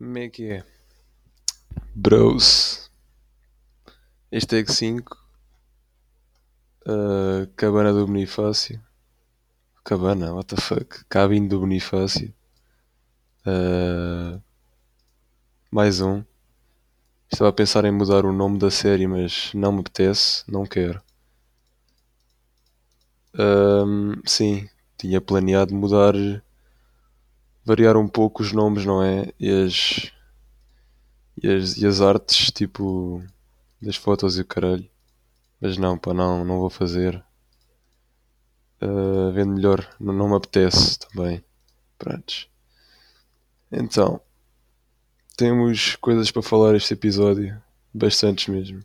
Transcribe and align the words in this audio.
Como 0.00 0.16
é 0.16 0.30
que 0.30 0.50
é? 0.50 0.64
Bros. 1.94 2.90
É 4.32 4.40
5 4.40 5.14
uh, 6.86 7.46
Cabana 7.54 7.92
do 7.92 8.06
Bonifácio. 8.06 8.82
Cabana, 9.84 10.32
what 10.32 10.54
the 10.54 10.58
fuck? 10.58 11.04
Cabine 11.06 11.48
do 11.48 11.60
Bonifácio. 11.60 12.32
Uh, 13.46 14.40
mais 15.70 16.00
um. 16.00 16.24
Estava 17.30 17.50
a 17.50 17.52
pensar 17.52 17.84
em 17.84 17.92
mudar 17.92 18.24
o 18.24 18.32
nome 18.32 18.58
da 18.58 18.70
série, 18.70 19.06
mas 19.06 19.52
não 19.52 19.70
me 19.70 19.80
apetece, 19.80 20.50
não 20.50 20.64
quero. 20.64 21.02
Um, 23.38 24.14
sim, 24.24 24.66
tinha 24.96 25.20
planeado 25.20 25.74
mudar, 25.74 26.14
variar 27.70 27.96
um 27.96 28.08
pouco 28.08 28.42
os 28.42 28.50
nomes, 28.52 28.84
não 28.84 29.00
é? 29.00 29.32
E 29.38 29.48
as, 29.48 30.10
e 31.40 31.48
as, 31.48 31.76
e 31.76 31.86
as 31.86 32.00
artes, 32.00 32.50
tipo, 32.50 33.22
das 33.80 33.94
fotos 33.94 34.36
e 34.36 34.40
o 34.40 34.44
caralho. 34.44 34.90
Mas 35.60 35.78
não, 35.78 35.96
pá, 35.96 36.12
não, 36.12 36.44
não 36.44 36.58
vou 36.58 36.68
fazer. 36.68 37.24
Uh, 38.82 39.30
vendo 39.32 39.52
melhor, 39.52 39.88
não, 40.00 40.12
não 40.12 40.28
me 40.30 40.34
apetece 40.34 40.98
também. 40.98 41.44
Prontos. 41.96 42.48
Então, 43.70 44.20
temos 45.36 45.94
coisas 45.94 46.28
para 46.32 46.42
falar 46.42 46.74
este 46.74 46.94
episódio. 46.94 47.62
Bastantes 47.94 48.48
mesmo. 48.48 48.82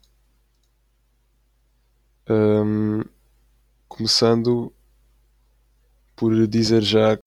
Um, 2.30 3.02
começando 3.88 4.72
por 6.16 6.48
dizer 6.48 6.84
já. 6.84 7.18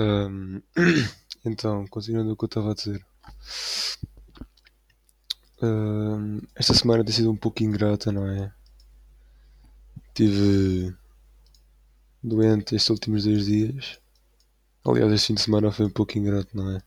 Então, 1.44 1.86
continuando 1.86 2.32
o 2.32 2.36
que 2.36 2.44
eu 2.44 2.46
estava 2.46 2.72
a 2.72 2.74
dizer. 2.74 3.04
Um, 5.62 6.40
esta 6.54 6.74
semana 6.74 7.04
tem 7.04 7.14
sido 7.14 7.30
um 7.30 7.36
pouco 7.36 7.62
ingrata, 7.62 8.12
não 8.12 8.26
é? 8.26 8.52
Tive 10.14 10.94
doente 12.22 12.74
estes 12.74 12.90
últimos 12.90 13.24
dois 13.24 13.46
dias. 13.46 13.98
Aliás, 14.84 15.12
este 15.12 15.28
fim 15.28 15.34
de 15.34 15.40
semana 15.40 15.72
foi 15.72 15.86
um 15.86 15.90
pouco 15.90 16.18
ingrato, 16.18 16.54
não 16.54 16.76
é? 16.76 16.82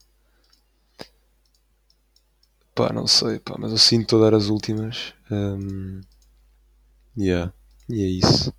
Pá, 2.76 2.92
não 2.94 3.08
sei, 3.08 3.40
pá, 3.40 3.56
mas 3.58 3.72
eu 3.72 3.78
sinto 3.78 4.18
a 4.18 4.20
dar 4.20 4.36
as 4.36 4.48
últimas. 4.48 5.14
Um, 5.32 6.02
yeah, 7.18 7.52
e 7.90 8.04
é 8.04 8.08
isso. 8.08 8.54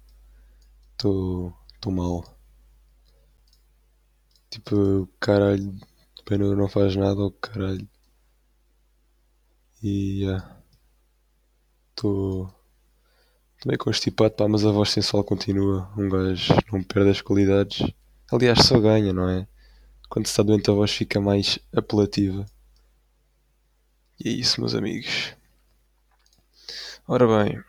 Estou 0.92 1.52
mal. 1.86 2.33
Tipo, 4.54 5.08
caralho, 5.18 5.74
pena 6.24 6.54
não 6.54 6.68
faz 6.68 6.94
nada 6.94 7.20
ou 7.20 7.32
caralho. 7.32 7.88
E. 9.82 10.22
Estou 11.90 12.54
meio 13.66 13.78
constipado, 13.80 14.34
pá, 14.34 14.46
mas 14.46 14.64
a 14.64 14.70
voz 14.70 14.92
sensual 14.92 15.24
continua. 15.24 15.90
Um 15.98 16.08
gajo 16.08 16.54
não 16.72 16.84
perde 16.84 17.10
as 17.10 17.20
qualidades. 17.20 17.84
Aliás, 18.30 18.60
só 18.64 18.78
ganha, 18.78 19.12
não 19.12 19.28
é? 19.28 19.48
Quando 20.08 20.26
se 20.26 20.30
está 20.30 20.44
doente, 20.44 20.70
a 20.70 20.74
voz 20.74 20.92
fica 20.92 21.20
mais 21.20 21.58
apelativa. 21.74 22.46
E 24.20 24.28
é 24.28 24.32
isso, 24.32 24.60
meus 24.60 24.76
amigos. 24.76 25.34
Ora 27.08 27.26
bem, 27.26 27.60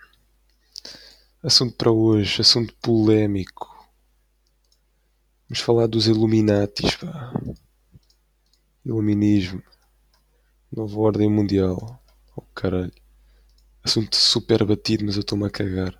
assunto 1.41 1.75
para 1.75 1.91
hoje, 1.91 2.41
assunto 2.41 2.75
polémico. 2.75 3.74
Vamos 5.47 5.63
falar 5.63 5.87
dos 5.87 6.07
Illuminatis, 6.07 6.95
pá. 6.95 7.33
Iluminismo. 8.83 9.61
Nova 10.71 10.99
ordem 10.99 11.29
mundial. 11.29 12.01
Oh 12.35 12.41
caralho. 12.53 12.91
Assunto 13.83 14.15
super 14.15 14.65
batido, 14.65 15.05
mas 15.05 15.15
eu 15.15 15.21
estou-me 15.21 15.45
a 15.45 15.49
cagar. 15.49 15.99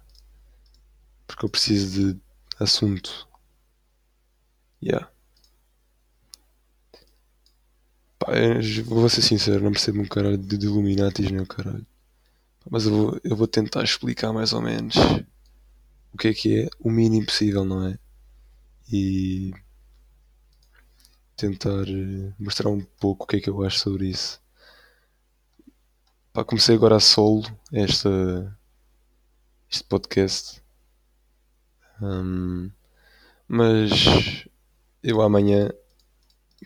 Porque 1.28 1.46
eu 1.46 1.50
preciso 1.50 2.14
de 2.14 2.22
assunto. 2.60 3.28
Yeah. 4.82 5.10
Pá, 8.18 8.32
vou 8.86 9.10
ser 9.10 9.22
sincero, 9.22 9.64
não 9.64 9.72
percebo 9.72 10.02
um 10.02 10.08
caralho 10.08 10.38
de, 10.38 10.58
de 10.58 10.66
Illuminatis, 10.66 11.30
nem 11.30 11.42
o 11.42 11.46
caralho. 11.46 11.86
Mas 12.70 12.86
eu 12.86 12.92
vou, 12.92 13.20
eu 13.24 13.36
vou 13.36 13.48
tentar 13.48 13.84
explicar 13.84 14.34
mais 14.34 14.54
ou 14.54 14.62
menos 14.62 14.96
o 16.12 16.18
que 16.18 16.30
é 16.30 16.34
que 16.34 16.62
é 16.62 16.70
o 16.80 16.90
mínimo 16.90 17.26
possível, 17.28 17.64
não 17.64 17.88
é? 17.88 18.00
E 18.92 19.52
tentar 21.36 21.88
eh, 21.88 22.34
mostrar 22.40 22.70
um 22.70 22.82
pouco 22.82 23.26
o 23.26 23.28
que 23.28 23.38
é 23.38 23.42
que 23.42 23.50
eu 23.50 23.64
acho 23.64 23.80
sobre 23.80 24.10
isso. 24.10 24.42
Pá, 26.32 26.44
comecei 26.44 26.76
agora 26.76 26.98
a 26.98 27.00
solo 27.00 27.44
esta, 27.72 28.58
este 29.70 29.84
podcast. 29.86 30.62
Um, 32.02 32.72
mas 33.48 34.46
eu 35.02 35.22
amanhã 35.22 35.70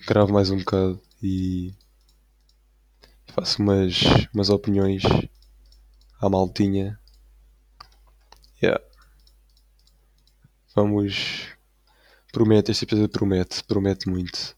gravo 0.07 0.33
mais 0.33 0.49
um 0.49 0.57
bocado 0.57 0.99
e 1.21 1.73
faço 3.27 3.61
umas, 3.61 4.01
umas 4.33 4.49
opiniões 4.49 5.03
à 6.19 6.29
maltinha. 6.29 6.99
Yeah. 8.61 8.83
Vamos. 10.75 11.58
Promete, 12.31 12.71
este 12.71 12.85
episódio 12.85 13.09
promete, 13.09 13.63
promete 13.63 14.07
muito. 14.07 14.55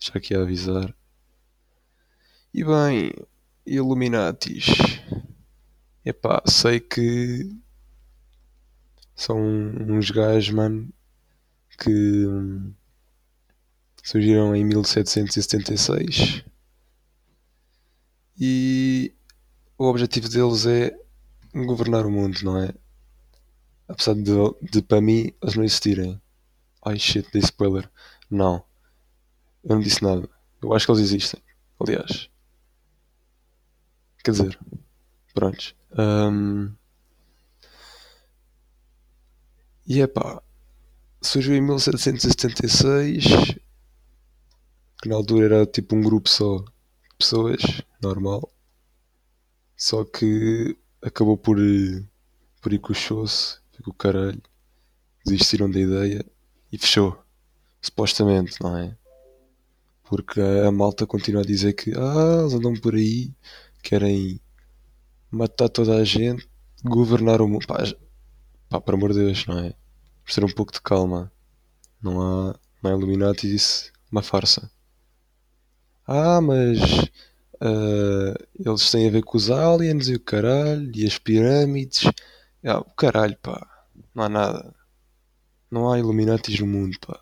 Já 0.00 0.12
aqui 0.14 0.34
a 0.34 0.42
avisar. 0.42 0.94
E 2.52 2.64
bem, 2.64 3.12
Illuminatis. 3.64 4.66
Epá, 6.04 6.42
sei 6.46 6.80
que 6.80 7.48
são 9.14 9.38
uns 9.38 10.10
gajos, 10.10 10.50
mano, 10.50 10.92
que 11.78 12.26
surgiram 14.02 14.56
em 14.56 14.64
1776 14.64 16.44
e 18.40 19.12
o 19.76 19.84
objetivo 19.84 20.28
deles 20.28 20.66
é 20.66 20.96
governar 21.54 22.06
o 22.06 22.10
mundo, 22.10 22.38
não 22.42 22.58
é? 22.58 22.72
Apesar 23.86 24.14
de, 24.14 24.32
de 24.70 24.82
para 24.82 25.00
mim 25.00 25.32
eles 25.42 25.56
não 25.56 25.64
existirem. 25.64 26.20
Ai 26.88 26.98
shit, 26.98 27.30
dei 27.30 27.42
spoiler. 27.42 27.86
Não. 28.30 28.64
Eu 29.62 29.74
não 29.74 29.80
disse 29.82 30.02
nada. 30.02 30.26
Eu 30.62 30.72
acho 30.72 30.86
que 30.86 30.92
eles 30.92 31.02
existem. 31.02 31.42
Aliás. 31.78 32.30
Quer 34.24 34.30
dizer. 34.30 34.58
Prontos. 35.34 35.76
Um, 35.98 36.72
e 39.86 40.00
é 40.00 40.06
pá. 40.06 40.42
Surgiu 41.20 41.54
em 41.56 41.60
1776. 41.60 43.24
Que 45.02 45.08
na 45.10 45.16
altura 45.16 45.44
era 45.44 45.66
tipo 45.66 45.94
um 45.94 46.00
grupo 46.00 46.30
só 46.30 46.56
de 46.60 47.16
pessoas. 47.18 47.60
Normal. 48.00 48.50
Só 49.76 50.06
que 50.06 50.74
acabou 51.02 51.36
por, 51.36 51.58
por 52.62 52.72
ir 52.72 52.78
com 52.78 52.94
o. 52.94 53.60
Ficou 53.72 53.92
caralho. 53.92 54.40
Desistiram 55.26 55.70
da 55.70 55.78
ideia 55.78 56.37
e 56.72 56.78
fechou. 56.78 57.18
Supostamente, 57.80 58.56
não 58.60 58.76
é? 58.76 58.96
Porque 60.04 60.40
a 60.40 60.70
malta 60.72 61.06
continua 61.06 61.42
a 61.42 61.46
dizer 61.46 61.74
que 61.74 61.92
ah, 61.96 62.40
eles 62.40 62.54
andam 62.54 62.74
por 62.74 62.94
aí, 62.94 63.32
querem 63.82 64.40
matar 65.30 65.68
toda 65.68 65.96
a 65.96 66.04
gente, 66.04 66.48
governar 66.84 67.40
o 67.40 67.48
mundo. 67.48 67.66
Pá, 67.66 67.84
pá 68.68 68.80
por 68.80 68.94
amor 68.94 69.12
de 69.12 69.20
Deus, 69.20 69.46
não 69.46 69.58
é? 69.58 69.74
Por 70.24 70.34
ter 70.34 70.44
um 70.44 70.52
pouco 70.52 70.72
de 70.72 70.80
calma. 70.80 71.30
Não 72.02 72.20
há, 72.20 72.58
não 72.82 72.90
há 72.90 72.94
Illuminati 72.94 73.48
disse 73.48 73.92
uma 74.10 74.22
farsa. 74.22 74.70
Ah, 76.06 76.40
mas 76.40 76.80
uh, 77.60 78.34
eles 78.58 78.90
têm 78.90 79.08
a 79.08 79.10
ver 79.10 79.22
com 79.22 79.36
os 79.36 79.50
aliens 79.50 80.08
e 80.08 80.14
o 80.14 80.20
caralho, 80.20 80.90
e 80.94 81.06
as 81.06 81.18
pirâmides. 81.18 82.10
Ah, 82.64 82.78
o 82.78 82.84
caralho, 82.94 83.36
pá. 83.42 83.66
Não 84.14 84.24
há 84.24 84.28
nada. 84.28 84.74
Não 85.70 85.90
há 85.90 85.98
Illuminatis 85.98 86.58
no 86.60 86.66
mundo, 86.66 86.98
pá. 87.00 87.20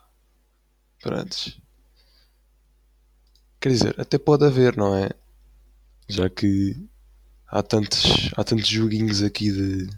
Prontos. 1.03 1.61
Quer 3.61 3.71
dizer, 3.71 4.01
até 4.01 4.19
pode 4.19 4.45
haver, 4.45 4.77
não 4.77 4.97
é? 4.97 5.11
Já 6.09 6.31
que 6.31 6.77
há 7.49 7.63
tantos, 7.63 8.31
há 8.37 8.45
tantos 8.45 8.69
joguinhos 8.69 9.23
aqui 9.23 9.51
de 9.51 9.89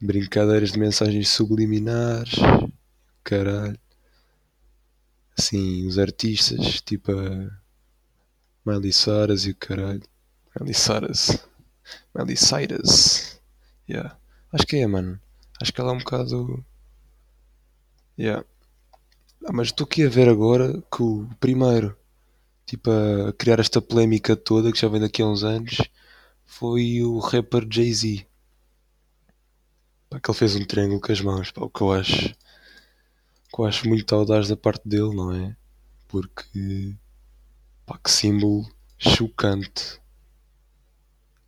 brincadeiras 0.00 0.72
de 0.72 0.78
mensagens 0.78 1.28
subliminares. 1.28 2.34
Caralho. 3.22 3.78
Assim, 5.38 5.86
os 5.86 5.98
artistas, 5.98 6.80
tipo 6.80 7.12
a 7.12 7.50
Miley 8.64 8.92
Cyrus 8.92 9.46
e 9.46 9.50
o 9.50 9.56
caralho. 9.56 10.02
Miley 10.58 10.74
Cyrus. 10.74 11.38
Miley 12.14 12.36
Cyrus. 12.36 13.40
Yeah. 13.88 14.16
Acho 14.52 14.66
que 14.66 14.76
é, 14.76 14.86
mano. 14.86 15.20
Acho 15.60 15.72
que 15.72 15.80
ela 15.80 15.90
é 15.90 15.94
um 15.94 15.98
bocado. 15.98 16.64
Yeah. 18.20 18.44
Ah, 19.46 19.50
mas 19.50 19.68
estou 19.68 19.86
aqui 19.86 20.04
a 20.04 20.10
ver 20.10 20.28
agora 20.28 20.82
que 20.94 21.02
o 21.02 21.26
primeiro 21.40 21.96
tipo, 22.66 22.90
a 22.90 23.32
criar 23.32 23.58
esta 23.58 23.80
polémica 23.80 24.36
toda 24.36 24.70
que 24.70 24.78
já 24.78 24.88
vem 24.88 25.00
daqui 25.00 25.22
a 25.22 25.26
uns 25.26 25.42
anos 25.42 25.78
foi 26.44 27.02
o 27.02 27.18
rapper 27.18 27.66
Jay-Z. 27.70 28.26
Que 30.22 30.30
ele 30.30 30.38
fez 30.38 30.54
um 30.54 30.66
triângulo 30.66 31.00
com 31.00 31.12
as 31.12 31.20
mãos, 31.22 31.50
pá, 31.50 31.62
o 31.62 31.70
que 31.70 31.80
eu 31.80 31.92
acho, 31.94 32.28
que 32.28 33.58
eu 33.58 33.64
acho 33.64 33.88
muito 33.88 34.14
audaz 34.14 34.48
da 34.48 34.56
parte 34.56 34.86
dele, 34.86 35.14
não 35.16 35.32
é? 35.32 35.56
Porque, 36.06 36.94
pá, 37.86 37.96
que 37.96 38.10
símbolo 38.10 38.70
chocante. 38.98 39.98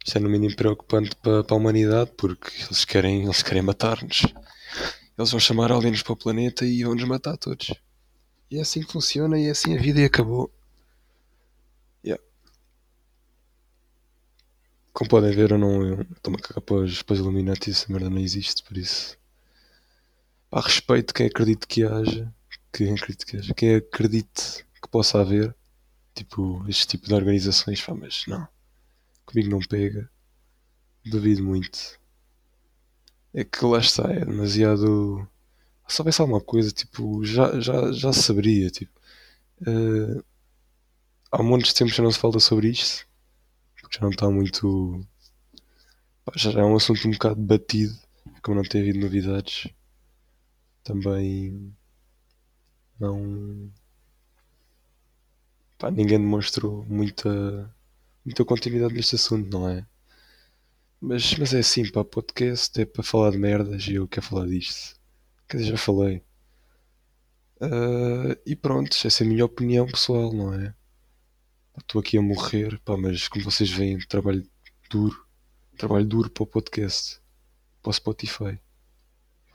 Isto 0.03 0.17
é 0.17 0.21
no 0.23 0.31
mínimo 0.31 0.57
preocupante 0.57 1.15
para, 1.17 1.45
para 1.45 1.55
a 1.55 1.59
humanidade 1.59 2.13
porque 2.17 2.51
eles 2.65 2.87
querem, 2.87 3.25
eles 3.25 3.43
querem 3.43 3.61
matar-nos. 3.61 4.23
Eles 5.23 5.31
vão 5.31 5.41
chamar 5.41 5.71
aliens 5.71 6.03
para 6.03 6.13
o 6.13 6.17
planeta 6.17 6.65
e 6.67 6.83
vão 6.83 6.95
nos 6.95 7.05
matar 7.05 7.37
todos. 7.37 7.73
E 8.51 8.59
é 8.59 8.61
assim 8.61 8.83
que 8.83 8.93
funciona 8.93 9.39
e 9.39 9.47
é 9.47 9.51
assim 9.51 9.77
a 9.79 9.81
vida 9.81 10.01
e 10.01 10.05
acabou. 10.05 10.53
Yeah. 12.05 12.23
Como 14.93 15.09
podem 15.09 15.31
ver, 15.31 15.53
eu 15.53 15.59
não 15.59 16.01
estou-me 16.01 16.39
a 16.39 16.43
cagar 16.43 16.61
para 16.61 16.77
os, 16.77 17.03
para 17.03 17.17
Illuminati, 17.17 17.71
essa 17.71 17.91
merda 17.91 18.11
não 18.11 18.19
existe, 18.19 18.65
por 18.65 18.77
isso. 18.77 19.17
Pá, 20.51 20.61
respeito 20.61 21.15
quem 21.15 21.27
acredite 21.27 21.69
que 21.69 21.85
haja, 21.85 22.35
quem 22.73 22.93
acredite 22.93 23.25
que 23.25 23.37
haja, 23.37 23.55
quem 23.55 23.77
acredite 23.77 24.67
que 24.83 24.89
possa 24.89 25.21
haver, 25.21 25.55
tipo, 26.15 26.65
este 26.69 26.89
tipo 26.89 27.07
de 27.07 27.15
organizações, 27.15 27.83
mas 27.97 28.25
não. 28.27 28.47
Comigo 29.25 29.49
não 29.49 29.61
pega. 29.61 30.11
Duvido 31.05 31.45
muito. 31.45 32.02
É 33.35 33.45
que 33.45 33.65
lá 33.65 33.79
está, 33.79 34.11
é 34.13 34.25
demasiado. 34.25 35.27
Se 35.89 35.97
soubesse 35.97 36.21
alguma 36.23 36.41
coisa, 36.41 36.71
tipo, 36.73 37.25
já, 37.25 37.61
já, 37.61 37.93
já 37.93 38.13
saberia, 38.13 38.71
tipo. 38.71 38.93
eh, 39.67 40.23
há 41.33 41.43
montes 41.43 41.71
de 41.73 41.75
tempo 41.75 41.91
que 41.91 41.97
já 41.97 42.03
não 42.03 42.13
se 42.13 42.19
fala 42.19 42.39
sobre 42.41 42.69
isto. 42.71 43.07
Porque 43.81 43.97
já 43.99 44.03
não 44.03 44.11
está 44.11 44.31
muito. 44.31 45.07
já 46.35 46.51
é 46.61 46.65
um 46.65 46.77
assunto 46.77 47.07
um 47.07 47.13
bocado 47.13 47.41
batido. 47.41 47.95
Como 48.43 48.57
não 48.57 48.65
tem 48.65 48.81
havido 48.83 48.99
novidades. 49.01 49.69
Também. 50.85 51.75
Não. 52.99 53.71
Pá, 55.79 55.91
ninguém 55.91 56.19
demonstrou 56.19 56.83
muita. 56.87 57.71
muita 58.25 58.45
continuidade 58.45 58.95
neste 58.95 59.17
assunto, 59.17 59.51
não 59.51 59.69
é? 59.69 59.87
Mas, 61.05 61.35
mas 61.37 61.53
é 61.53 61.59
assim, 61.59 61.91
pá, 61.91 62.05
podcast 62.05 62.81
é 62.81 62.87
para 62.87 63.03
falar 63.03 63.33
de 63.33 63.39
merdas 63.39 63.89
e 63.89 63.95
eu 63.97 64.07
quero 64.07 64.25
falar 64.25 64.47
disto. 64.47 64.97
Quer 65.49 65.57
dizer, 65.57 65.71
já 65.71 65.77
falei. 65.77 66.23
Ah, 67.61 68.39
e 68.47 68.55
pronto, 68.55 68.97
essa 69.05 69.25
é 69.25 69.27
a 69.27 69.29
minha 69.29 69.45
opinião 69.45 69.85
pessoal, 69.85 70.33
não 70.33 70.55
é? 70.55 70.73
Estou 71.77 72.01
aqui 72.01 72.17
a 72.17 72.23
morrer, 72.23 72.79
pá, 72.85 72.97
mas 72.97 73.27
como 73.27 73.45
vocês 73.45 73.69
veem, 73.69 73.99
trabalho 73.99 74.47
duro. 74.89 75.27
Trabalho 75.77 76.07
duro 76.07 76.31
para 76.31 76.45
o 76.45 76.47
podcast. 76.47 77.21
Para 77.83 77.91
o 77.91 77.93
Spotify. 77.93 78.61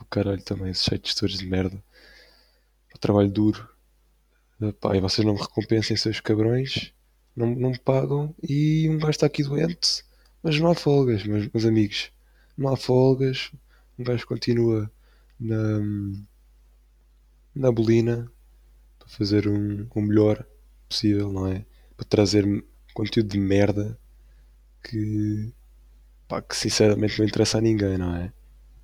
O 0.02 0.06
caralho 0.06 0.44
também, 0.44 0.72
esses 0.72 0.84
sites 0.84 1.16
todos 1.16 1.38
de 1.38 1.46
merda. 1.46 1.82
Trabalho 3.00 3.32
duro. 3.32 3.70
Ah, 4.62 4.74
pá, 4.74 4.98
e 4.98 5.00
vocês 5.00 5.26
não 5.26 5.34
me 5.36 5.40
recompensem, 5.40 5.96
seus 5.96 6.20
cabrões. 6.20 6.92
Não, 7.34 7.48
não 7.56 7.70
me 7.70 7.80
pagam. 7.80 8.36
E 8.44 8.90
um 8.90 8.98
gajo 8.98 9.12
está 9.12 9.28
aqui 9.28 9.44
doente. 9.44 10.06
Mas 10.48 10.62
não 10.62 10.72
há 10.72 10.76
folgas, 10.76 11.26
meus, 11.26 11.50
meus 11.54 11.66
amigos. 11.66 12.10
Não 12.58 12.70
há 12.70 12.78
folgas. 12.78 13.52
Um 14.00 14.04
gajo 14.06 14.26
continua 14.26 14.90
na, 15.38 15.82
na 17.54 17.70
bolina 17.70 18.32
para 18.98 19.10
fazer 19.10 19.46
um, 19.46 19.86
o 19.94 20.02
melhor 20.02 20.48
possível, 20.88 21.34
não 21.34 21.48
é? 21.48 21.66
Para 21.98 22.06
trazer 22.06 22.46
conteúdo 22.94 23.28
de 23.28 23.38
merda 23.38 24.00
que, 24.82 25.52
pá, 26.30 26.42
que 26.42 26.56
sinceramente 26.56 27.20
não 27.20 27.28
interessa 27.28 27.58
a 27.58 27.62
ninguém, 27.62 27.98
não 27.98 28.16
é? 28.16 28.32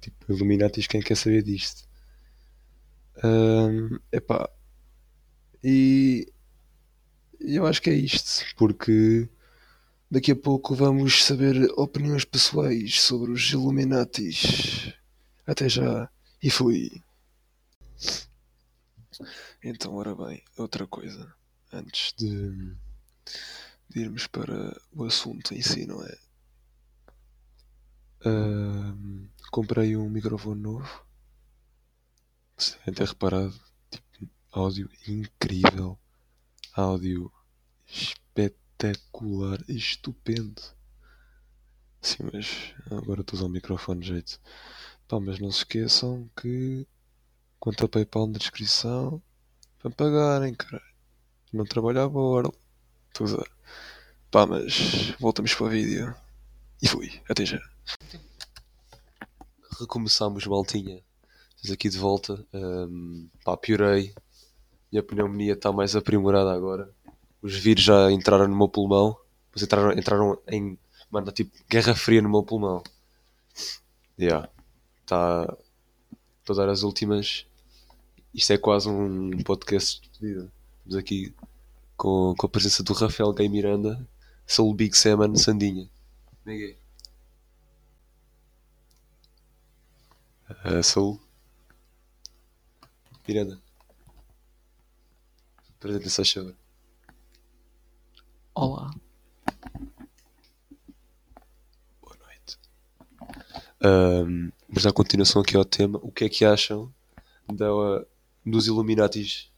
Tipo, 0.01 0.33
Illuminatis, 0.33 0.85
quem 0.85 0.99
quer 0.99 1.15
saber 1.15 1.43
disto? 1.43 1.87
Ahm, 3.23 3.99
epá, 4.11 4.49
e 5.63 6.27
eu 7.39 7.65
acho 7.65 7.81
que 7.81 7.89
é 7.89 7.93
isto, 7.93 8.53
porque 8.57 9.29
daqui 10.13 10.31
a 10.31 10.35
pouco 10.35 10.75
vamos 10.75 11.23
saber 11.23 11.55
opiniões 11.75 12.23
pessoais 12.23 13.01
sobre 13.01 13.31
os 13.31 13.51
Illuminatis. 13.51 14.93
Até 15.47 15.67
já, 15.67 16.07
e 16.41 16.51
fui. 16.51 17.01
Então, 19.63 19.95
ora 19.95 20.13
bem, 20.13 20.43
outra 20.55 20.85
coisa, 20.85 21.33
antes 21.71 22.13
de, 22.13 22.75
de 23.89 24.01
irmos 24.01 24.27
para 24.27 24.79
o 24.91 25.03
assunto 25.03 25.55
em 25.55 25.63
si, 25.63 25.87
não 25.87 26.05
é? 26.05 26.17
Ahm, 28.23 29.27
comprei 29.51 29.97
um 29.97 30.11
microfone 30.11 30.61
novo. 30.61 31.07
Ter 32.85 33.07
reparado, 33.07 33.59
tipo, 33.89 34.29
áudio 34.51 34.87
incrível, 35.07 35.97
áudio 36.75 37.33
espetacular, 37.87 38.22
estupendo. 39.67 40.61
Sim, 42.01 42.29
mas 42.33 42.73
agora 42.91 43.21
estou 43.21 43.37
a 43.37 43.39
usar 43.39 43.45
o 43.45 43.49
microfone 43.49 44.01
de 44.01 44.07
jeito. 44.07 44.39
Pá, 45.07 45.19
mas 45.19 45.39
não 45.39 45.51
se 45.51 45.59
esqueçam 45.59 46.29
que 46.35 46.85
conta 47.59 47.87
PayPal 47.87 48.27
na 48.27 48.37
descrição 48.37 49.21
para 49.79 49.91
pagarem, 49.91 50.53
caralho. 50.53 50.83
Não 51.51 51.65
trabalho 51.65 52.01
à 52.01 52.09
borla. 52.09 52.51
Estou 53.07 53.25
a 53.25 53.29
usar. 53.29 53.47
Pá, 54.31 54.45
mas 54.45 55.11
voltamos 55.19 55.53
para 55.53 55.65
o 55.65 55.69
vídeo. 55.69 56.15
E 56.81 56.87
fui, 56.87 57.21
até 57.29 57.45
já. 57.45 57.61
Recomeçámos, 59.79 60.45
maltinha. 60.45 61.01
Estamos 61.55 61.71
aqui 61.71 61.89
de 61.89 61.97
volta. 61.97 62.45
Ahm, 62.53 63.29
pá, 63.45 63.55
piorei. 63.55 64.13
Minha 64.91 65.03
pneumonia 65.03 65.53
está 65.53 65.71
mais 65.71 65.95
aprimorada 65.95 66.51
agora. 66.51 66.93
Os 67.43 67.57
vírus 67.57 67.83
já 67.83 68.09
entraram 68.09 68.47
no 68.47 68.55
meu 68.55 68.69
pulmão. 68.69 69.17
Mas 69.51 69.61
entraram, 69.61 69.91
entraram 69.91 70.39
em. 70.47 70.79
Mano, 71.11 71.29
tipo, 71.31 71.51
guerra 71.69 71.93
fria 71.93 72.21
no 72.21 72.29
meu 72.29 72.41
pulmão. 72.41 72.81
Yeah. 74.17 74.49
Tá. 75.05 75.57
Estou 76.39 76.53
a 76.55 76.65
dar 76.65 76.71
as 76.71 76.83
últimas. 76.83 77.45
Isto 78.33 78.53
é 78.53 78.57
quase 78.57 78.87
um 78.87 79.43
podcast 79.43 80.01
de 80.01 80.09
despedida. 80.09 80.51
Estamos 80.77 80.95
aqui 80.95 81.35
com, 81.97 82.33
com 82.37 82.45
a 82.47 82.49
presença 82.49 82.81
do 82.81 82.93
Rafael 82.93 83.33
Gay 83.33 83.49
Miranda, 83.49 84.07
Soul 84.47 84.73
Big 84.73 84.97
Salmon 84.97 85.35
Sandinha. 85.35 85.89
Ninguém. 86.45 86.77
Uh, 90.49 90.81
Soul 90.81 91.19
Miranda. 93.27 93.61
Apresenta-se 95.77 96.21
a 96.21 96.23
chover. 96.23 96.62
Olá. 98.55 98.91
Boa 101.99 102.15
noite. 102.17 102.59
Ahm, 103.81 104.51
mas 104.69 104.85
a 104.85 104.93
continuação 104.93 105.41
aqui 105.41 105.57
ao 105.57 105.65
tema, 105.65 105.99
o 106.03 106.11
que 106.11 106.25
é 106.25 106.29
que 106.29 106.45
acham 106.45 106.93
da, 107.51 107.65
dos 108.45 108.67
Illuminatis? 108.67 109.49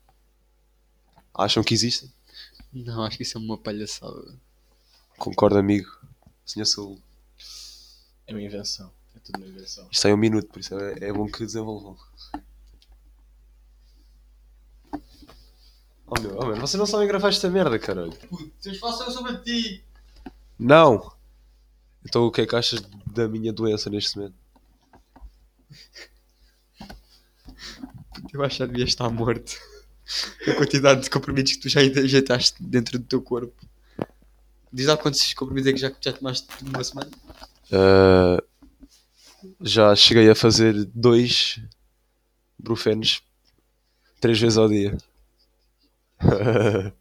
Acham 1.34 1.62
que 1.62 1.74
existem? 1.74 2.10
Não, 2.72 3.04
acho 3.04 3.18
que 3.18 3.24
isso 3.24 3.38
é 3.38 3.42
uma 3.42 3.58
palhaçada. 3.58 4.40
Concordo, 5.18 5.58
amigo. 5.58 5.90
Senhor 6.46 6.66
Saúl. 6.66 6.98
É 8.26 8.32
uma 8.32 8.42
invenção. 8.42 8.94
É 9.14 9.20
tudo 9.20 9.40
uma 9.40 9.48
invenção. 9.48 9.90
Isto 9.92 10.08
é 10.08 10.14
um 10.14 10.18
minuto, 10.18 10.48
por 10.48 10.60
isso 10.60 10.74
é, 10.80 11.10
é 11.10 11.12
bom 11.12 11.28
que 11.28 11.46
desenvolvam. 11.46 11.98
Oh 16.08 16.20
meu, 16.20 16.38
oh 16.38 16.46
meu, 16.46 16.56
vocês 16.58 16.80
não 16.80 16.86
sabem 16.86 17.08
gravar 17.08 17.30
esta 17.30 17.50
merda, 17.50 17.80
caralho. 17.80 18.14
Vocês 18.60 18.78
façam 18.78 19.10
sobre 19.10 19.38
ti! 19.38 19.84
Não! 20.58 21.12
Então 22.06 22.24
o 22.24 22.32
que 22.32 22.42
é 22.42 22.46
que 22.46 22.56
achas 22.56 22.82
da 23.08 23.28
minha 23.28 23.52
doença 23.52 23.90
neste 23.90 24.16
momento? 24.18 24.36
Eu 28.32 28.44
acho 28.44 28.58
que 28.58 28.68
devias 28.68 28.90
estar 28.90 29.10
morto. 29.10 29.58
A 30.48 30.54
quantidade 30.54 31.02
de 31.02 31.10
comprimidos 31.10 31.54
que 31.54 31.62
tu 31.62 31.70
já 31.70 31.82
injetaste 31.84 32.62
dentro 32.62 33.00
do 33.00 33.06
teu 33.06 33.22
corpo. 33.22 33.56
Diz 34.72 34.86
lá 34.86 34.98
quantos 34.98 35.34
comprimidos 35.34 35.70
é 35.70 35.74
que 35.74 35.80
já, 35.80 35.92
já 36.00 36.14
tomaste 36.14 36.48
numa 36.64 36.84
semana? 36.84 37.10
Ah, 37.72 38.44
já 39.62 39.96
cheguei 39.96 40.30
a 40.30 40.36
fazer 40.36 40.86
dois 40.94 41.60
brufenos 42.60 43.24
três 44.20 44.40
vezes 44.40 44.58
ao 44.58 44.70
dia. 44.70 44.96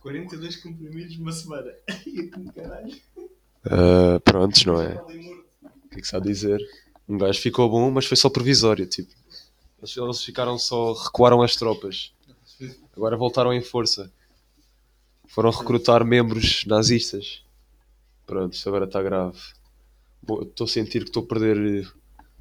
42 0.00 0.56
comprimidos 0.56 1.18
numa 1.18 1.32
semana. 1.32 1.72
Caralho. 2.54 2.96
Ah, 3.64 4.20
prontos, 4.24 4.64
não 4.64 4.80
é? 4.80 4.94
O 4.94 5.06
que 5.90 5.98
é 5.98 6.00
que 6.00 6.06
se 6.06 6.14
há 6.14 6.18
a 6.18 6.22
dizer? 6.22 6.60
Um 7.08 7.18
gajo 7.18 7.40
ficou 7.40 7.68
bom, 7.68 7.90
mas 7.90 8.06
foi 8.06 8.16
só 8.16 8.30
provisório, 8.30 8.86
tipo. 8.86 9.12
Eles, 9.78 9.96
eles 9.96 10.22
ficaram 10.22 10.58
só, 10.58 10.92
recuaram 10.92 11.42
as 11.42 11.56
tropas. 11.56 12.12
Agora 12.96 13.16
voltaram 13.16 13.52
em 13.52 13.62
força. 13.62 14.12
Foram 15.28 15.50
recrutar 15.50 16.04
membros 16.04 16.64
nazistas. 16.66 17.44
Pronto, 18.26 18.54
isto 18.54 18.68
agora 18.68 18.84
está 18.86 19.02
grave. 19.02 19.38
Estou 20.42 20.64
a 20.64 20.68
sentir 20.68 21.00
que 21.02 21.10
estou 21.10 21.22
a 21.22 21.26
perder 21.26 21.84
eh, 21.84 21.86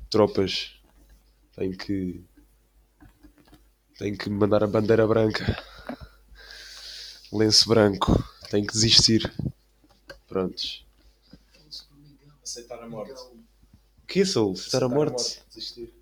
tropas. 0.09 0.79
Tenho 1.55 1.77
que. 1.77 2.21
Tenho 3.97 4.17
que 4.17 4.29
mandar 4.29 4.63
a 4.63 4.67
bandeira 4.67 5.07
branca. 5.07 5.57
Lenço 7.31 7.67
branco. 7.67 8.23
Tenho 8.49 8.65
que 8.65 8.73
desistir. 8.73 9.33
Prontos. 10.27 10.85
Aceitar 12.43 12.81
a 12.81 12.87
morte. 12.87 13.11
O 13.13 14.07
que 14.07 14.19
é 14.19 14.21
isso? 14.21 14.51
Estar 14.53 14.83
a 14.83 14.89
morte? 14.89 15.41
Desistir. 15.49 15.93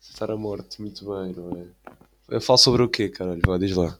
Estar 0.00 0.30
a 0.30 0.36
morte, 0.36 0.80
muito 0.80 1.04
bem, 1.04 1.32
não 1.32 1.62
é? 1.62 1.66
Eu 2.28 2.40
falo 2.40 2.58
sobre 2.58 2.82
o 2.82 2.88
quê, 2.88 3.08
caralho? 3.08 3.40
Vá, 3.44 3.56
diz 3.58 3.74
lá. 3.74 3.98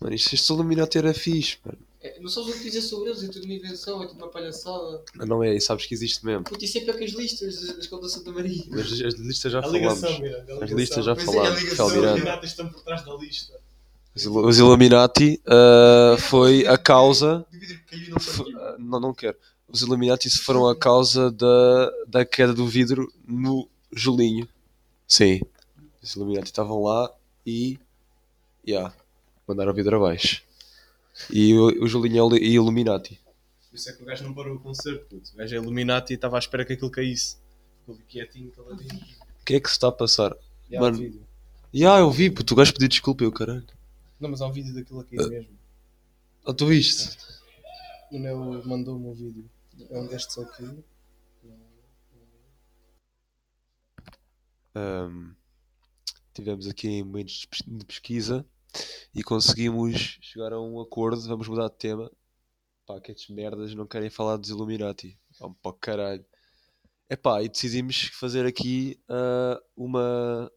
Mano, 0.00 0.14
isto, 0.14 0.34
isto 0.34 0.52
Illuminati 0.54 0.98
era 0.98 1.14
fixe, 1.14 1.58
mano. 1.64 1.78
É, 2.04 2.20
não 2.20 2.28
sabes 2.28 2.50
o 2.50 2.58
que 2.58 2.64
dizer 2.64 2.82
sobre 2.82 3.08
eles, 3.08 3.24
é 3.24 3.28
tudo 3.28 3.44
uma 3.46 3.54
invenção, 3.54 4.02
é 4.02 4.06
tudo 4.06 4.18
uma 4.18 4.28
palhaçada. 4.28 5.02
Mas 5.14 5.26
Não 5.26 5.42
é, 5.42 5.54
e 5.56 5.60
sabes 5.60 5.86
que 5.86 5.94
existe 5.94 6.22
mesmo. 6.26 6.44
Puta, 6.44 6.62
isso 6.62 6.76
é 6.76 6.82
pior 6.82 6.98
que 6.98 7.04
as 7.04 7.12
listas 7.12 7.66
da 7.66 7.78
escola 7.80 8.02
da 8.02 8.08
Santa 8.10 8.30
Maria. 8.30 8.62
As, 8.74 8.92
as 8.92 9.14
listas 9.14 9.50
já 9.52 9.60
a 9.60 9.64
As 9.64 10.70
listas 10.70 11.02
já 11.06 11.12
é, 11.12 11.16
falámos. 11.16 11.62
Os. 11.62 11.78
Illuminati 11.94 12.44
estão 12.46 12.68
por 12.68 12.82
trás 12.82 13.02
da 13.06 13.14
lista. 13.16 13.58
Os 14.14 14.22
Il- 14.22 14.36
Os 14.36 14.58
Illuminati 14.58 15.40
ah, 15.46 16.16
foi 16.18 16.66
a 16.66 16.76
causa. 16.76 17.46
E 17.90 18.10
não 18.10 18.18
ah, 18.60 18.76
não, 18.78 19.00
não 19.00 19.14
quero. 19.14 19.38
Os 19.66 19.80
Illuminati 19.80 20.28
foram 20.38 20.68
a 20.68 20.76
causa 20.76 21.32
da, 21.32 21.90
da 22.06 22.24
queda 22.26 22.52
do 22.52 22.66
vidro 22.66 23.10
no 23.26 23.66
Julinho. 23.90 24.46
Sim. 25.08 25.40
Os 26.02 26.14
Illuminati 26.16 26.48
estavam 26.48 26.82
lá 26.82 27.10
e. 27.46 27.78
Yeah, 28.68 28.94
mandaram 29.48 29.72
o 29.72 29.74
vidro 29.74 29.96
abaixo. 29.96 30.42
E 31.30 31.54
o, 31.54 31.84
o 31.84 31.86
Julinho 31.86 32.34
é 32.34 32.38
Illuminati. 32.38 33.20
Por 33.70 33.76
isso 33.76 33.90
é 33.90 33.92
que 33.92 34.02
o 34.02 34.06
gajo 34.06 34.24
não 34.24 34.34
parou 34.34 34.56
o 34.56 34.60
concerto. 34.60 35.06
Puto. 35.06 35.32
O 35.32 35.36
gajo 35.36 35.54
é 35.54 35.58
Illuminati 35.58 36.12
e 36.12 36.16
estava 36.16 36.36
à 36.36 36.38
espera 36.38 36.64
que 36.64 36.74
aquilo 36.74 36.90
caísse. 36.90 37.36
Ficou 37.80 37.98
quietinho, 38.08 38.50
caladinho. 38.52 38.94
O 39.40 39.44
que 39.44 39.54
é 39.54 39.60
que 39.60 39.68
se 39.68 39.74
está 39.74 39.88
a 39.88 39.92
passar? 39.92 40.34
E 40.70 40.76
há 40.76 40.80
Mano. 40.80 40.96
um 40.96 41.00
vídeo. 41.00 41.26
Ya, 41.74 41.98
eu 41.98 42.10
vi, 42.10 42.30
puto, 42.30 42.54
o 42.54 42.56
gajo 42.56 42.72
pediu 42.72 42.88
desculpa, 42.88 43.24
eu 43.24 43.32
caralho. 43.32 43.66
Não, 44.20 44.30
mas 44.30 44.40
há 44.40 44.46
um 44.46 44.52
vídeo 44.52 44.72
daquilo 44.72 45.00
a 45.00 45.04
cair 45.04 45.28
mesmo. 45.28 45.58
Ah, 46.46 46.54
tu 46.54 46.66
viste? 46.66 47.16
O 48.12 48.18
Neo 48.18 48.62
mandou-me 48.64 49.08
o 49.08 49.12
vídeo. 49.14 49.50
É 49.90 49.98
um 49.98 50.06
gajo 50.06 50.30
só 50.30 50.42
aqui. 50.42 50.68
Ahm, 54.74 55.32
tivemos 56.32 56.66
aqui 56.66 57.02
momentos 57.02 57.46
de 57.66 57.84
pesquisa 57.84 58.44
e 59.14 59.22
conseguimos 59.22 60.18
chegar 60.20 60.52
a 60.52 60.60
um 60.60 60.80
acordo. 60.80 61.20
Vamos 61.22 61.48
mudar 61.48 61.68
de 61.68 61.76
tema. 61.76 62.10
Pá, 62.86 63.00
que 63.00 63.12
estes 63.12 63.34
merdas 63.34 63.74
não 63.74 63.86
querem 63.86 64.10
falar 64.10 64.36
dos 64.36 64.50
Illuminati. 64.50 65.18
Vamos 65.38 65.56
para 65.62 65.70
o 65.70 65.74
caralho. 65.74 66.24
Epá, 67.08 67.42
e 67.42 67.48
decidimos 67.48 68.08
fazer 68.14 68.46
aqui 68.46 68.98
ah, 69.08 69.60
uma, 69.76 70.50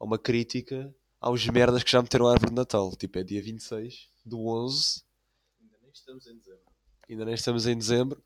uma 0.00 0.18
crítica 0.18 0.94
aos 1.20 1.46
merdas 1.46 1.82
que 1.82 1.90
já 1.90 2.00
meteram 2.02 2.26
a 2.28 2.32
árvore 2.32 2.50
de 2.50 2.56
Natal. 2.56 2.94
Tipo, 2.96 3.18
é 3.18 3.24
dia 3.24 3.42
26 3.42 4.08
do 4.24 4.46
11, 4.46 5.02
Ainda 5.60 5.78
nem 5.80 5.90
estamos 5.90 6.26
em 6.26 6.36
dezembro. 6.36 6.72
ainda 7.08 7.24
nem 7.24 7.34
estamos 7.34 7.66
em 7.66 7.78
dezembro. 7.78 8.24